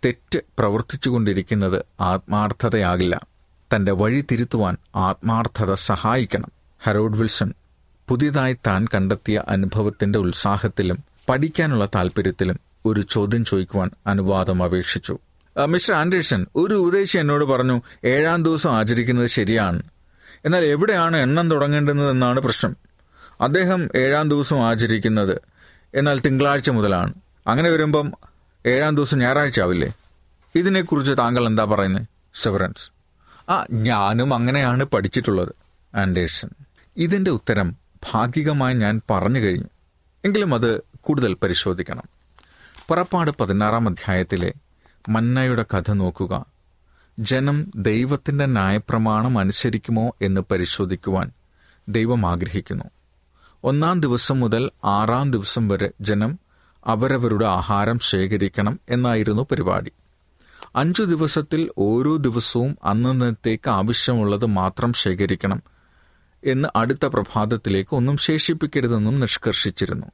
തെറ്റ് 0.04 0.38
പ്രവർത്തിച്ചുകൊണ്ടിരിക്കുന്നത് 0.58 1.84
ആത്മാർത്ഥതയാകില്ല. 2.00 3.26
തന്റെ 3.76 3.92
വഴി 3.92 4.24
തിരുത്തുവാൻ 4.30 4.76
ആത്മാർത്ഥത 4.96 5.74
സഹായിക്കണം. 5.74 6.52
ഹരോഡ് 6.82 7.18
വിൽസൺ 7.18 7.54
പുതിയതായി 8.08 8.56
താൻ 8.66 8.86
കണ്ടെത്തിയ 8.94 9.42
അനുഭവത്തിന്റെ 9.48 10.18
ഉത്സാഹത്തിലും 10.18 10.98
പഠിക്കാനുള്ള 11.28 11.86
താല്പര്യത്തിലും 11.86 12.60
ഒരു 12.86 13.00
ചോദ്യം 13.00 13.44
ചോദിക്കുവാൻ 13.44 13.90
അനുവാദം 14.06 14.62
അപേക്ഷിച്ചു. 14.62 15.18
മിസ്റ്റർ 15.66 15.94
ആൻഡേഴ്സൺ 15.94 16.46
ഒരു 16.56 16.74
ഉപദേശി 16.74 17.18
എന്നോട് 17.18 17.44
പറഞ്ഞു 17.44 17.82
ഏഴാം 18.04 18.42
ദിവസം 18.42 18.72
ആചരിക്കുന്നത് 18.72 19.26
ശരിയാണ്. 19.26 19.82
എന്നാൽ 20.44 20.64
എവിടെയാണ് 20.64 21.16
എണ്ണം 21.16 21.50
തുടങ്ങേണ്ടുന്നതെന്നാണ് 21.50 22.40
പ്രശ്നം. 22.40 22.76
അദ്ദേഹം 23.40 23.88
ഏഴാം 23.96 24.28
ദിവസം 24.28 24.66
ആചരിക്കുന്നത് 24.66 25.40
എന്നാൽ 25.94 26.20
തിങ്കളാഴ്ച 26.20 26.70
മുതലാണ്. 26.70 27.14
അങ്ങനെ 27.46 27.70
വരുമ്പം 27.70 28.12
ഏഴാം 28.66 28.96
ദിവസം 28.96 29.18
ഞായറാഴ്ച 29.18 29.60
ആവില്ലേ? 29.60 29.92
ഇതിനെക്കുറിച്ച് 30.54 31.12
താങ്കൾ 31.18 31.46
എന്താ 31.46 31.64
പറയുന്നത് 31.64 32.06
സെവറൻസ്? 32.34 32.90
ആ 33.50 33.66
ഞാനും 33.72 34.34
അങ്ങനെയാണ് 34.34 34.84
പഠിച്ചിട്ടുള്ളത് 34.84 35.52
ആൻഡേഴ്സൺ. 35.96 36.48
ഇതിന്റെ 36.96 37.30
ഉത്തരം 37.30 37.76
ഭാഗികമായി 38.12 38.74
ഞാൻ 38.74 39.00
പറഞ്ഞു 39.10 39.38
കഴിഞ്ഞു. 39.38 39.68
എങ്കിലും 40.24 40.54
അത് 40.54 40.82
കൂടുതൽ 41.00 41.34
പരിശോധിക്കണം. 41.34 42.02
പുറപ്പാട് 42.88 43.30
പതിനാറാം 43.40 43.88
അധ്യായത്തിലെ 43.88 44.52
മന്നയുടെ 45.08 45.62
കഥ 45.62 45.90
നോക്കുക. 45.90 46.55
ജനം 47.18 47.72
ദൈവത്തിന്റെ 47.76 48.46
ന്യായപ്രമാണം 48.46 49.38
അനുസരിക്കുമോ 49.38 50.16
എന്ന് 50.22 50.40
പരിശോധിക്കുവാൻ 50.50 51.30
ദൈവം 51.88 52.26
ആഗ്രഹിക്കുന്നു. 52.26 52.84
ഒന്നാം 53.64 54.00
ദിവസം 54.00 54.40
മുതൽ 54.40 54.70
ആറാം 54.84 55.30
ദിവസം 55.30 55.68
വരെ 55.68 55.90
ജനം 56.00 56.38
അവരവരുടെ 56.86 57.46
ആഹാരം 57.46 57.98
ശേഖരിക്കണം 57.98 58.80
എന്നായിരുന്നു 58.90 59.46
പരിപാടി. 59.50 59.92
അഞ്ചു 60.76 61.02
ദിവസത്തിൽ 61.02 61.70
ഓരോ 61.78 62.16
ദിവസവും 62.16 62.78
അന്നത്തേക്ക് 62.84 63.70
ആവശ്യമുള്ളത് 63.70 64.46
മാത്രം 64.46 64.92
ശേഖരിക്കണം 64.92 65.62
എന്ന് 66.44 66.68
അടുത്ത 66.76 67.06
പ്രഭാതത്തിലേക്ക് 67.06 67.96
ഒന്നും 67.96 68.16
ശേഷിപ്പിക്കരുതെന്നും 68.16 69.20
നിഷ്കർഷിച്ചിരുന്നു. 69.20 70.06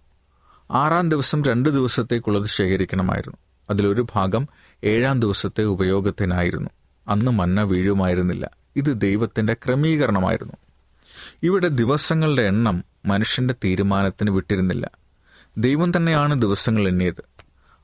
ആറാം 0.71 1.09
ദിവസം 1.09 1.45
രണ്ട് 1.45 1.69
ദിവസത്തേക്കുള്ളത് 1.69 2.47
ശേഖരിക്കണമായിരുന്നു. 2.47 3.37
അതിലൊരു 3.71 4.07
ഭാഗം 4.15 4.49
ഏഴാം 4.85 5.21
ദിവസത്തെ 5.21 5.65
ഉപയോഗത്തിനായിരുന്നു. 5.65 6.71
അന്ന് 7.09 7.31
മന്ന 7.31 7.63
വീഴുമായിരുന്നില്ല. 7.63 8.51
ഇത് 8.77 9.01
ദൈവത്തിന്റെ 9.01 9.55
ക്രമീകരണമായിരുന്നു. 9.55 10.53
ഇവിടെ 11.43 11.69
ദിവസങ്ങളുടെ 11.69 12.43
എണ്ണം 12.43 12.85
മനുഷ്യന്റെ 13.07 13.55
തീരുമാനത്തിന് 13.65 14.31
വിട്ടിരുന്നില്ല. 14.31 14.91
ദൈവം 15.59 15.97
തന്നെയാണ് 15.97 16.43
ദിവസങ്ങൾ 16.43 16.89
എണ്ണിയത്. 16.89 17.25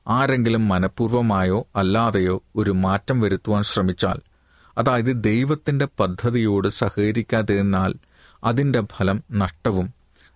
ആരെങ്കിലും 0.07 0.67
മനഃപൂർവമായോ 0.67 1.67
അല്ലാതെയോ 1.75 2.43
ഒരു 2.55 2.71
മാറ്റം 2.71 3.21
വരുത്തുവാൻ 3.21 3.63
ശ്രമിച്ചാൽ 3.63 4.15
അതായത് 4.77 5.23
ദൈവത്തിന്റെ 5.23 5.87
പദ്ധതിയോട് 5.99 6.67
സഹകരിക്കാതിരുന്നാൽ 6.67 7.93
അതിന്റെ 8.43 8.83
ഫലം 8.97 9.23
നഷ്ടവും 9.31 9.93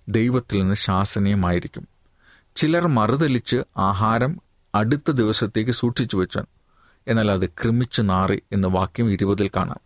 ദൈവത്തിൽ 0.10 0.60
നിന്ന് 0.60 0.76
ശാസനീയമായിരിക്കും. 0.76 1.88
ചിലർ 2.56 2.88
മറുതലിച്ച് 2.88 3.63
ആഹാരം 3.78 4.41
അടുത്ത 4.76 5.12
ദിവസത്തേക്ക് 5.12 5.72
സൂക്ഷിച്ചു 5.72 6.17
വെച്ചു 6.17 6.39
എന്നാൽ 7.08 7.32
അത് 7.32 7.50
ക്രമിച്ചു 7.50 8.02
നാറി 8.02 8.42
എന്ന് 8.52 8.68
വാക്യം 8.68 9.12
ഇരുപതിൽ 9.12 9.48
കാണാം. 9.48 9.80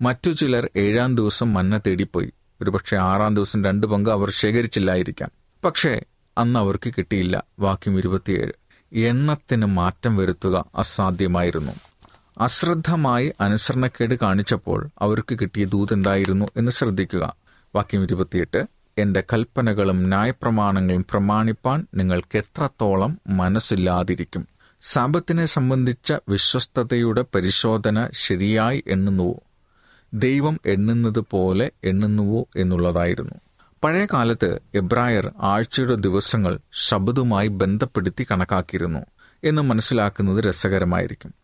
മറ്റു 0.00 0.30
ചിലർ 0.30 0.70
ഏഴാം 0.76 1.16
ദിവസം 1.16 1.54
മന്ന 1.54 1.80
തേടിപ്പോയി. 1.86 2.32
ഒരുപക്ഷെ 2.62 2.96
ആറാം 2.96 3.34
ദിവസം 3.34 3.64
രണ്ട് 3.64 3.86
പങ്ക് 3.86 4.10
അവർ 4.10 4.30
ശേഖരിച്ചില്ലായിരിക്കാം. 4.30 5.30
പക്ഷേ 5.64 6.02
അന്ന് 6.38 6.58
അവർക്ക് 6.58 6.94
കിട്ടിയില്ല 6.98 7.44
വാക്യം 7.60 7.98
ഇരുപത്തിയേഴ്. 7.98 8.52
എണ്ണത്തിന് 8.92 9.66
മാറ്റം 9.66 10.16
വരുത്തുക 10.16 10.64
അസാധ്യമായിരുന്നു. 10.74 11.72
അശ്രദ്ധമായി 12.38 13.32
അനുസരണക്കേട് 13.40 14.14
കാണിച്ചപ്പോൾ 14.14 14.88
അവർക്ക് 14.98 15.38
കിട്ടിയ 15.38 15.64
ദൂതെന്തായിരുന്നു 15.64 16.46
എന്ന് 16.56 16.72
ശ്രദ്ധിക്കുക. 16.72 17.36
വാക്യം 17.74 18.02
ഇരുപത്തിയെട്ട്. 18.02 18.66
എന്റെ 18.98 19.24
കൽപ്പനകളും 19.32 20.08
ന്യായപ്രമാണങ്ങളും 20.08 21.06
പ്രമാണിപ്പാൻ 21.10 21.86
നിങ്ങൾക്ക് 21.94 22.38
എത്രത്തോളം 22.38 23.20
മനസ്സില്ലാതിരിക്കും. 23.28 24.51
സാപത്തിനെ 24.84 25.46
സംബന്ധിച്ച 25.46 26.12
വിശ്വസ്തതയുടെ 26.28 27.24
പരിശോധന 27.34 28.08
ശരിയായി 28.12 28.84
എണ്ണുന്നുവോ? 28.86 29.42
ദൈവം 30.14 30.60
എണ്ണുന്നത് 30.66 31.24
പോലെ 31.30 31.70
എണ്ണുന്നുവോ 31.84 32.48
എന്നുള്ളതായിരുന്നു. 32.56 33.34
പഴയ 33.84 34.06
കാലത്ത് 34.12 34.58
എബ്രായർ 34.74 35.32
ആഴ്ചയുടെ 35.40 35.94
ദിവസങ്ങൾ 35.94 36.58
ശബ്ദവുമായി 36.72 37.48
ബന്ധപ്പെടുത്തി 37.48 38.26
കണക്കാക്കിയിരുന്നു 38.30 39.06
എന്ന് 39.44 39.62
മനസ്സിലാക്കുന്നത് 39.62 40.44
രസകരമായിരിക്കും. 40.44 41.34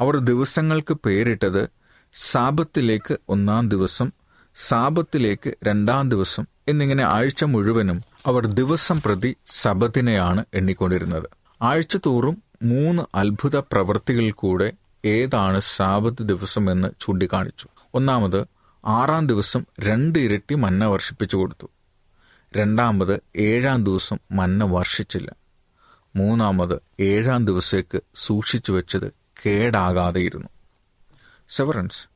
അവർ 0.00 0.16
ദിവസങ്ങൾക്ക് 0.16 0.96
പേരിട്ടത് 1.06 1.68
സാപത്തിലേക്ക് 2.14 3.18
ഒന്നാം 3.28 3.68
ദിവസം 3.68 4.12
സാപത്തിലേക്ക് 4.54 5.54
രണ്ടാം 5.64 6.08
ദിവസം 6.08 6.46
എന്നിങ്ങനെ 6.68 7.04
ആഴ്ച 7.04 7.44
മുഴുവനും 7.44 8.02
അവർ 8.26 8.46
ദിവസം 8.46 9.00
പ്രതി 9.00 9.36
സബത്തിനെയാണ് 9.46 10.44
എണ്ണിക്കൊണ്ടിരുന്നത്. 10.54 11.26
ആഴ്ച 11.62 11.96
തോറും 12.06 12.51
മൂന്ന് 12.62 13.02
അത്ഭുത 13.14 13.56
പ്രവൃത്തികളിൽ 13.56 14.30
കൂടെ 14.30 14.72
ഏതാണ് 15.04 15.60
സാപത്ത് 15.60 16.22
ദിവസമെന്ന് 16.22 16.88
ചൂണ്ടിക്കാണിച്ചു. 17.00 17.68
ഒന്നാമത് 17.94 18.46
ആറാം 18.86 19.26
ദിവസം 19.26 19.66
രണ്ട് 19.80 20.18
ഇരട്ടി 20.18 20.54
മന്ന 20.54 20.84
വർഷിപ്പിച്ചു 20.84 21.36
കൊടുത്തു. 21.36 21.70
രണ്ടാമത് 22.56 23.20
ഏഴാം 23.36 23.84
ദിവസം 23.84 24.18
മന്ന 24.32 24.64
വർഷിച്ചില്ല. 24.64 25.32
മൂന്നാമത് 26.16 26.82
ഏഴാം 27.00 27.44
ദിവസേക്ക് 27.44 28.00
സൂക്ഷിച്ചു 28.14 28.72
വെച്ചത് 28.72 29.12
കേടാകാതെയിരുന്നു. 29.46 30.48
സെവറൻസ് 31.48 32.06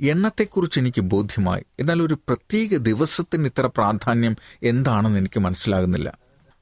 എണ്ണത്തെക്കുറിച്ച് 0.00 0.80
എനിക്ക് 0.80 1.00
ബോധ്യമായി. 1.00 1.64
എന്നാൽ 1.80 2.02
ഒരു 2.02 2.14
പ്രത്യേക 2.14 2.76
ദിവസത്തിന് 2.76 3.46
ഇത്ര 3.46 3.66
പ്രാധാന്യം 3.66 4.36
എന്താണെന്ന് 4.62 5.18
എനിക്ക് 5.18 5.40
മനസ്സിലാകുന്നില്ല. 5.40 6.18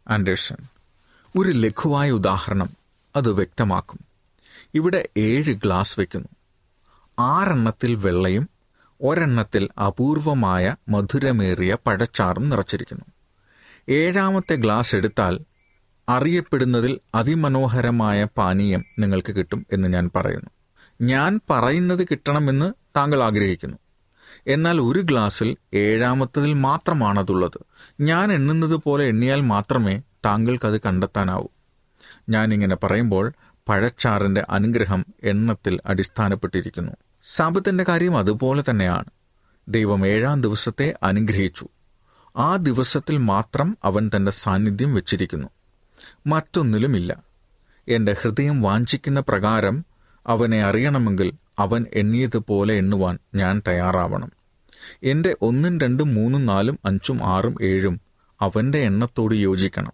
ആൻഡേഴ്സൺ 0.08 0.56
ഒരു 1.38 1.50
ലഘുവായ 1.50 2.10
ഉദാഹരണം. 2.10 2.87
അത് 3.16 3.32
വ്യക്തമാക്കും. 3.32 4.00
ഇവിടെ 4.74 5.08
ഏഴ് 5.16 5.52
ഗ്ലാസ് 5.52 6.00
വയ്ക്കുന്നു 6.00 6.28
ആറെണ്ണത്തിൽ 7.18 7.94
വെള്ളയും 7.94 8.48
ഒരെണ്ണത്തിൽ 9.00 9.68
അപൂർവമായ 9.86 10.76
മധുരമേറിയ 10.88 11.76
പഴച്ചാറും 11.86 12.48
നിറച്ചിരിക്കുന്നു. 12.48 13.04
ഏഴാമത്തെ 13.88 14.54
ഗ്ലാസ് 14.54 14.96
എടുത്താൽ 14.96 15.40
അറിയപ്പെടുന്നതിൽ 16.08 16.98
അതിമനോഹരമായ 17.14 18.24
പാനീയം 18.24 18.84
നിങ്ങൾക്ക് 18.98 19.32
കിട്ടും 19.32 19.66
എന്ന് 19.72 19.88
ഞാൻ 19.88 20.10
പറയുന്നു. 20.16 20.50
ഞാൻ 21.02 21.40
പറയുന്നത് 21.50 22.04
കിട്ടണമെന്ന് 22.04 22.72
താങ്കൾ 22.96 23.22
ആഗ്രഹിക്കുന്നു. 23.22 23.76
എന്നാൽ 24.46 24.80
ഒരു 24.80 25.00
ഗ്ലാസ്സിൽ 25.00 25.56
ഏഴാമത്തതിൽ 25.74 26.54
മാത്രമാണതുള്ളത്. 26.54 27.60
ഞാൻ 28.00 28.32
എണ്ണുന്നത് 28.32 28.76
പോലെ 28.76 29.04
എണ്ണിയാൽ 29.04 29.40
മാത്രമേ 29.40 30.02
താങ്കൾക്കത് 30.24 30.80
കണ്ടെത്താനാവൂ. 30.80 31.46
ഞാനിങ്ങനെ 32.28 32.76
പറയുമ്പോൾ 32.76 33.32
പഴച്ചാറിന്റെ 33.68 34.46
അനുഗ്രഹം 34.50 35.06
എണ്ണത്തിൽ 35.24 35.80
അടിസ്ഥാനപ്പെട്ടിരിക്കുന്നു. 35.86 36.92
സാപത്തിന്റെ 37.24 37.84
കാര്യം 37.88 38.16
അതുപോലെ 38.16 38.64
തന്നെയാണ്. 38.70 39.04
ദൈവം 39.68 40.06
ഏഴാം 40.06 40.42
ദിവസത്തെ 40.42 40.94
അനുഗ്രഹിച്ചു. 41.02 41.68
ആ 42.36 42.56
ദിവസത്തിൽ 42.56 43.16
മാത്രം 43.16 43.78
അവൻ 43.84 44.10
തന്റെ 44.16 44.32
സാന്നിധ്യം 44.32 44.94
വെച്ചിരിക്കുന്നു. 44.94 45.48
മറ്റൊന്നിലുമില്ല. 46.26 47.22
എന്റെ 47.88 48.16
ഹൃദയം 48.22 48.62
വാഞ്ചിക്കുന്ന 48.62 49.20
പ്രകാരം 49.20 49.84
അവനെ 50.26 50.62
അറിയണമെങ്കിൽ 50.62 51.32
അവൻ 51.58 51.86
എണ്ണിയതുപോലെ 51.94 52.74
എണ്ണുവാൻ 52.74 53.18
ഞാൻ 53.34 53.62
തയ്യാറാവണം. 53.68 54.32
എന്റെ 55.02 55.36
ഒന്നും 55.42 55.80
രണ്ടും 55.80 56.14
മൂന്നും 56.14 56.46
നാലും 56.46 56.78
അഞ്ചും 56.84 57.24
ആറും 57.24 57.56
ഏഴും 57.62 58.00
അവന്റെ 58.40 58.78
എണ്ണത്തോട് 58.78 59.34
യോജിക്കണം. 59.34 59.92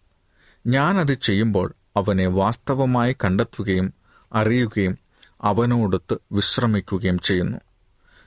ഞാൻ 0.67 1.01
അത് 1.01 1.15
ചെയ്യുമ്പോൾ 1.15 1.75
അവനെ 1.97 2.27
വാസ്തവമായി 2.27 3.17
കണ്ടെത്തുകയും 3.25 3.95
അറിയുകയും 4.33 4.99
അവനോടൊത്ത് 5.43 6.17
വിശ്രമിക്കുകയും 6.33 7.19
ചെയ്യുന്നു. 7.19 7.59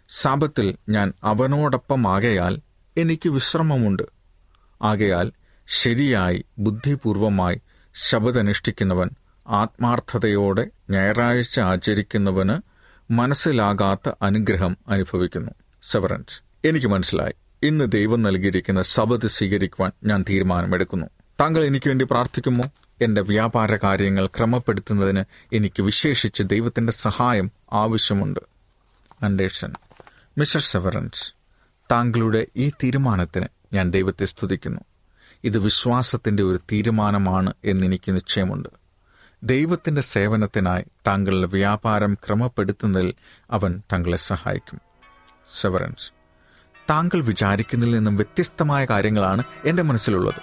ശാപത്തിൽ 0.10 0.76
ഞാൻ 0.90 1.14
അവനോടൊപ്പം 1.24 1.28
അവനോടൊപ്പമാകയാൽ 1.28 2.60
എനിക്ക് 2.98 3.30
വിശ്രമമുണ്ട്. 3.30 4.04
ആകയാൽ 4.82 5.32
ശരിയായി 5.68 6.46
ബുദ്ധിപൂർവമായി 6.60 7.62
ശബദനുഷ്ഠിക്കുന്നവൻ 7.94 9.10
ആത്മാർത്ഥതയോടെ 9.48 10.68
ഞായറാഴ്ച 10.90 11.60
ആചരിക്കുന്നവന് 11.60 12.62
മനസ്സിലാകാത്ത 13.14 14.12
അനുഗ്രഹം 14.22 14.78
അനുഭവിക്കുന്നു. 14.88 15.52
സെവറൻസ് 15.84 16.68
എനിക്ക് 16.68 16.88
മനസ്സിലായി. 16.88 17.34
ഇന്ന് 17.64 17.92
ദൈവം 17.92 18.24
നൽകിയിരിക്കുന്ന 18.24 18.82
ശബദ് 18.82 19.28
സ്വീകരിക്കുവാൻ 19.28 19.92
ഞാൻ 20.04 20.26
തീരുമാനമെടുക്കുന്നു. 20.30 21.08
താങ്കൾ 21.42 21.64
എനിക്ക് 21.64 21.88
വേണ്ടി 21.88 22.06
പ്രാർത്ഥിക്കുമോ? 22.06 22.72
എന്റെ 23.02 23.22
വ്യാപാര 23.22 23.76
കാര്യങ്ങൾ 23.76 24.28
ക്രമപ്പെടുത്തുന്നതിന് 24.28 25.24
എനിക്ക് 25.54 25.82
വിശേഷിച്ച് 25.82 26.44
ദൈവത്തിന്റെ 26.44 26.94
സഹായം 26.94 27.52
ആവശ്യമുണ്ട്. 27.74 28.40
അണ്ടേഴ്സൺ 29.24 29.74
മിസ്റ്റർ 30.38 30.62
സെവറൻസ് 30.62 31.34
താങ്കളുടെ 31.92 32.48
ഈ 32.58 32.70
തീരുമാനത്തിന് 32.70 33.46
ഞാൻ 33.74 33.92
ദൈവത്തെ 33.92 34.26
സ്തുതിക്കുന്നു. 34.26 34.82
ഇത് 35.44 35.58
വിശ്വാസത്തിന്റെ 35.58 36.44
ഒരു 36.44 36.60
തീരുമാനമാണ് 36.72 37.54
എന്നെനിക്ക് 37.66 38.12
നിശ്ചയമുണ്ട്. 38.12 38.70
ദൈവത്തിന്റെ 39.44 40.02
സേവനത്തിനായി 40.02 40.86
താങ്കളുടെ 41.08 41.48
വ്യാപാരം 41.48 42.14
ക്രമപ്പെടുത്തുന്നതിൽ 42.14 43.14
അവൻ 43.52 43.82
താങ്കളെ 43.92 44.18
സഹായിക്കും. 44.18 44.82
സെവറൻസ് 45.56 46.12
താങ്കൾ 46.90 47.22
വിചാരിക്കുന്നതിൽ 47.22 47.92
നിന്നും 47.92 48.16
വ്യത്യസ്തമായ 48.16 48.86
കാര്യങ്ങളാണ് 48.86 49.44
എന്റെ 49.66 49.84
മനസ്സിലുള്ളത്. 49.84 50.42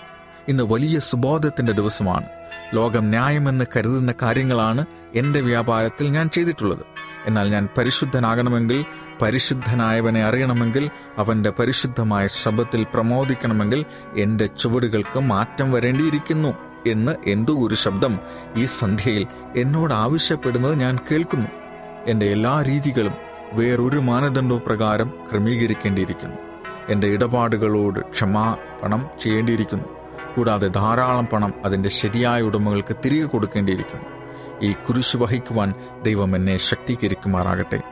ഇന്ന് 0.49 0.65
വലിയ 0.65 0.99
സുബോധത്തിന്റെ 0.99 1.73
ദിവസമാണ്. 1.73 2.44
ലോകം 2.75 3.09
ന്യായമെന്ന് 3.09 3.65
കരുതുന്ന 3.77 4.15
കാര്യങ്ങളാണ് 4.23 4.85
എന്റെ 5.15 5.41
വ്യാപാരത്തിൽ 5.41 6.09
ഞാൻ 6.09 6.29
ചെയ്തിട്ടുള്ളത്. 6.29 6.79
എന്നാൽ 7.27 7.49
ഞാൻ 7.49 7.69
പരിശുദ്ധനാകണമെങ്കിൽ 7.79 8.85
പരിശുദ്ധനായവനെ 9.23 10.25
അറിയണമെങ്കിൽ 10.25 10.91
അവന്റെ 11.19 11.51
പരിശുദ്ധമായ 11.51 12.27
ശബ്ദത്തിൽ 12.27 12.87
പ്രമോദിക്കണമെങ്കിൽ 12.95 13.85
എന്റെ 14.17 14.47
ചുവടുകൾക്ക് 14.47 15.21
മാറ്റം 15.21 15.73
വരേണ്ടിയിരിക്കുന്നു 15.73 16.55
എന്ന് 16.87 17.17
എന്തോ 17.27 17.55
ഒരു 17.67 17.75
ശബ്ദം. 17.75 18.19
ഈ 18.57 18.65
സന്ധ്യയിൽ 18.65 19.27
എന്നോട് 19.57 19.95
ആവശ്യപ്പെടുന്നത് 19.95 20.81
ഞാൻ 20.81 20.99
കേൾക്കുന്നു. 21.11 21.49
എന്റെ 22.07 22.27
എല്ലാ 22.27 22.63
രീതികളും 22.63 23.13
വേറൊരു 23.53 23.99
മാനദണ്ഡ 23.99 24.53
പ്രകാരം 24.67 25.13
ക്രമീകരിക്കേണ്ടിയിരിക്കുന്നു. 25.33 26.37
എന്റെ 26.89 27.07
ഇടപാടുകളോട് 27.07 28.01
ക്ഷമാപണം 28.01 29.09
ചെയ്യേണ്ടിയിരിക്കുന്നു. 29.23 29.85
കൂടാതെ 30.37 30.69
ധാരാളം 30.69 31.27
പണം 31.27 31.55
അതിന്റെ 31.65 31.89
ശരിയായ 31.89 32.43
ഉടമകൾക്ക് 32.43 32.97
തിരികെ 33.05 33.27
കൊടുക്കേണ്ടിയിരിക്കുന്നു. 33.27 34.05
ഈ 34.63 34.73
കുരിശ് 34.73 35.17
വഹിക്കുവാൻ 35.17 35.75
ദൈവം 36.03 36.37
എന്നെ 36.37 36.57
ശക്തീകരിക്കുമാറാകട്ടെ. 36.57 37.83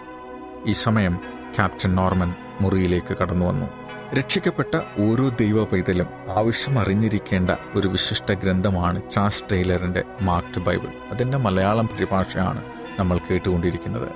ഈ 0.67 0.73
സമയം 0.73 1.21
ക്യാപ്റ്റൻ 1.57 1.95
നോർമൻ 1.95 2.35
മുറിയിലേക്ക് 2.61 3.17
കടന്നു 3.17 3.47
വന്നു. 3.47 3.67
രക്ഷിക്കപ്പെട്ട 4.15 4.75
ഓരോ 4.99 5.29
ദൈവ 5.29 5.65
പൈതലും 5.65 6.07
ആവശ്യം 6.31 6.79
അറിഞ്ഞിരിക്കേണ്ട 6.79 7.51
ഒരു 7.75 7.89
വിശിഷ്ട 7.89 8.33
ഗ്രന്ഥമാണ് 8.33 9.03
ചാൾസ് 9.13 9.45
ടൈലറിന്റെ 9.53 10.05
മാർക്ട് 10.23 10.61
ബൈബിൾ. 10.61 10.89
അതിന്റെ 11.11 11.39
മലയാളം 11.39 11.87
പരിഭാഷയാണ് 11.87 12.65
നമ്മൾ 12.99 13.19
കേട്ടുകൊണ്ടിരിക്കുന്നത്. 13.31 14.09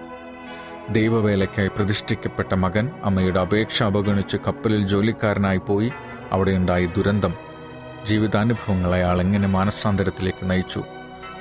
ദൈവവേലയ്ക്കായി 0.91 1.69
പ്രതിഷ്ഠിക്കപ്പെട്ട 1.69 2.55
മകൻ 2.55 2.91
അമ്മയുടെ 3.03 3.41
അപേക്ഷ 3.41 3.83
അവഗണിച്ച് 3.83 4.37
കപ്പലിൽ 4.47 4.83
ജോലിക്കാരനായി 4.89 5.59
പോയി. 5.59 5.93
അവിടെയുണ്ടായ 6.33 6.87
ദുരന്തം 6.87 7.35
ജീവിതാനുഭവങ്ങൾ 8.09 8.91
അയാൾ 8.95 9.21
എങ്ങനെ 9.21 9.49
മാനസാന്തരത്തിലേക്ക് 9.49 10.51
നയിച്ചു? 10.51 10.83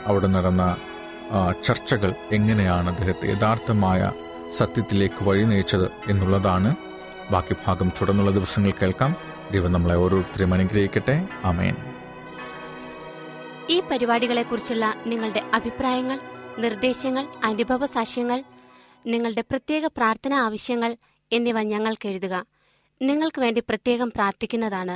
അവിടെ 0.06 0.28
നടന്ന 0.28 0.63
ചർച്ചകൾ 1.63 2.12
എങ്ങനെയാണ് 2.32 2.88
അദ്ദേഹത്തെ 2.89 3.25
യഥാർത്ഥമായ 3.34 4.12
സത്യത്തിലേക്ക് 4.58 5.23
വഴി 5.28 5.43
നയിച്ചത് 5.43 5.88
എന്നുള്ളതാണ് 6.10 6.75
ബാക്കി 7.32 7.56
ഭാഗം 7.67 7.89
തുടർന്നുള്ള 7.89 8.32
ദിവസങ്ങൾ 8.32 8.73
കേൾക്കാം. 8.82 9.12
ദൈവം 9.51 9.71
നമ്മളെ 9.71 9.95
ഓരോരുത്തരെയും 9.95 10.54
അനുഗ്രഹിക്കട്ടെ. 10.54 11.15
അമേൻ 11.43 11.75
ഈ 13.69 13.78
പരിപാടികളെക്കുറിച്ചുള്ള 13.82 14.86
നിങ്ങളുടെ 15.08 15.41
അഭിപ്രായങ്ങൾ 15.54 16.19
നിർദ്ദേശങ്ങൾ 16.60 17.25
അനുഭവ 17.43 17.86
സാക്ഷ്യങ്ങൾ 17.86 18.39
നിങ്ങളുടെ 19.06 19.43
പ്രത്യേക 19.51 19.86
പ്രാർത്ഥന 19.97 20.34
ആവശ്യങ്ങൾ 20.34 20.91
എന്നിവ 21.32 21.62
ഞങ്ങൾക്ക് 21.73 22.08
എഴുതുക. 22.08 22.36
നിങ്ങൾക്ക് 23.01 23.39
വേണ്ടി 23.41 23.62
പ്രത്യേകം 23.69 24.10
പ്രാർത്ഥിക്കുന്നതാണ് 24.15 24.95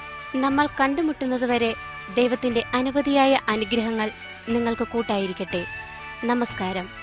നമ്മൾ 0.35 0.67
കണ്ടുമുട്ടുന്നതുവരെ 0.81 1.75
ദൈവത്തിന്റെ 2.15 2.63
അനവധിയായ 2.73 3.39
അനുഗ്രഹങ്ങൾ 3.49 4.11
നിങ്ങൾക്ക് 4.49 4.87
കൂട്ടായിരിക്കട്ടെ. 4.87 5.65
നമസ്കാരം. 6.23 7.00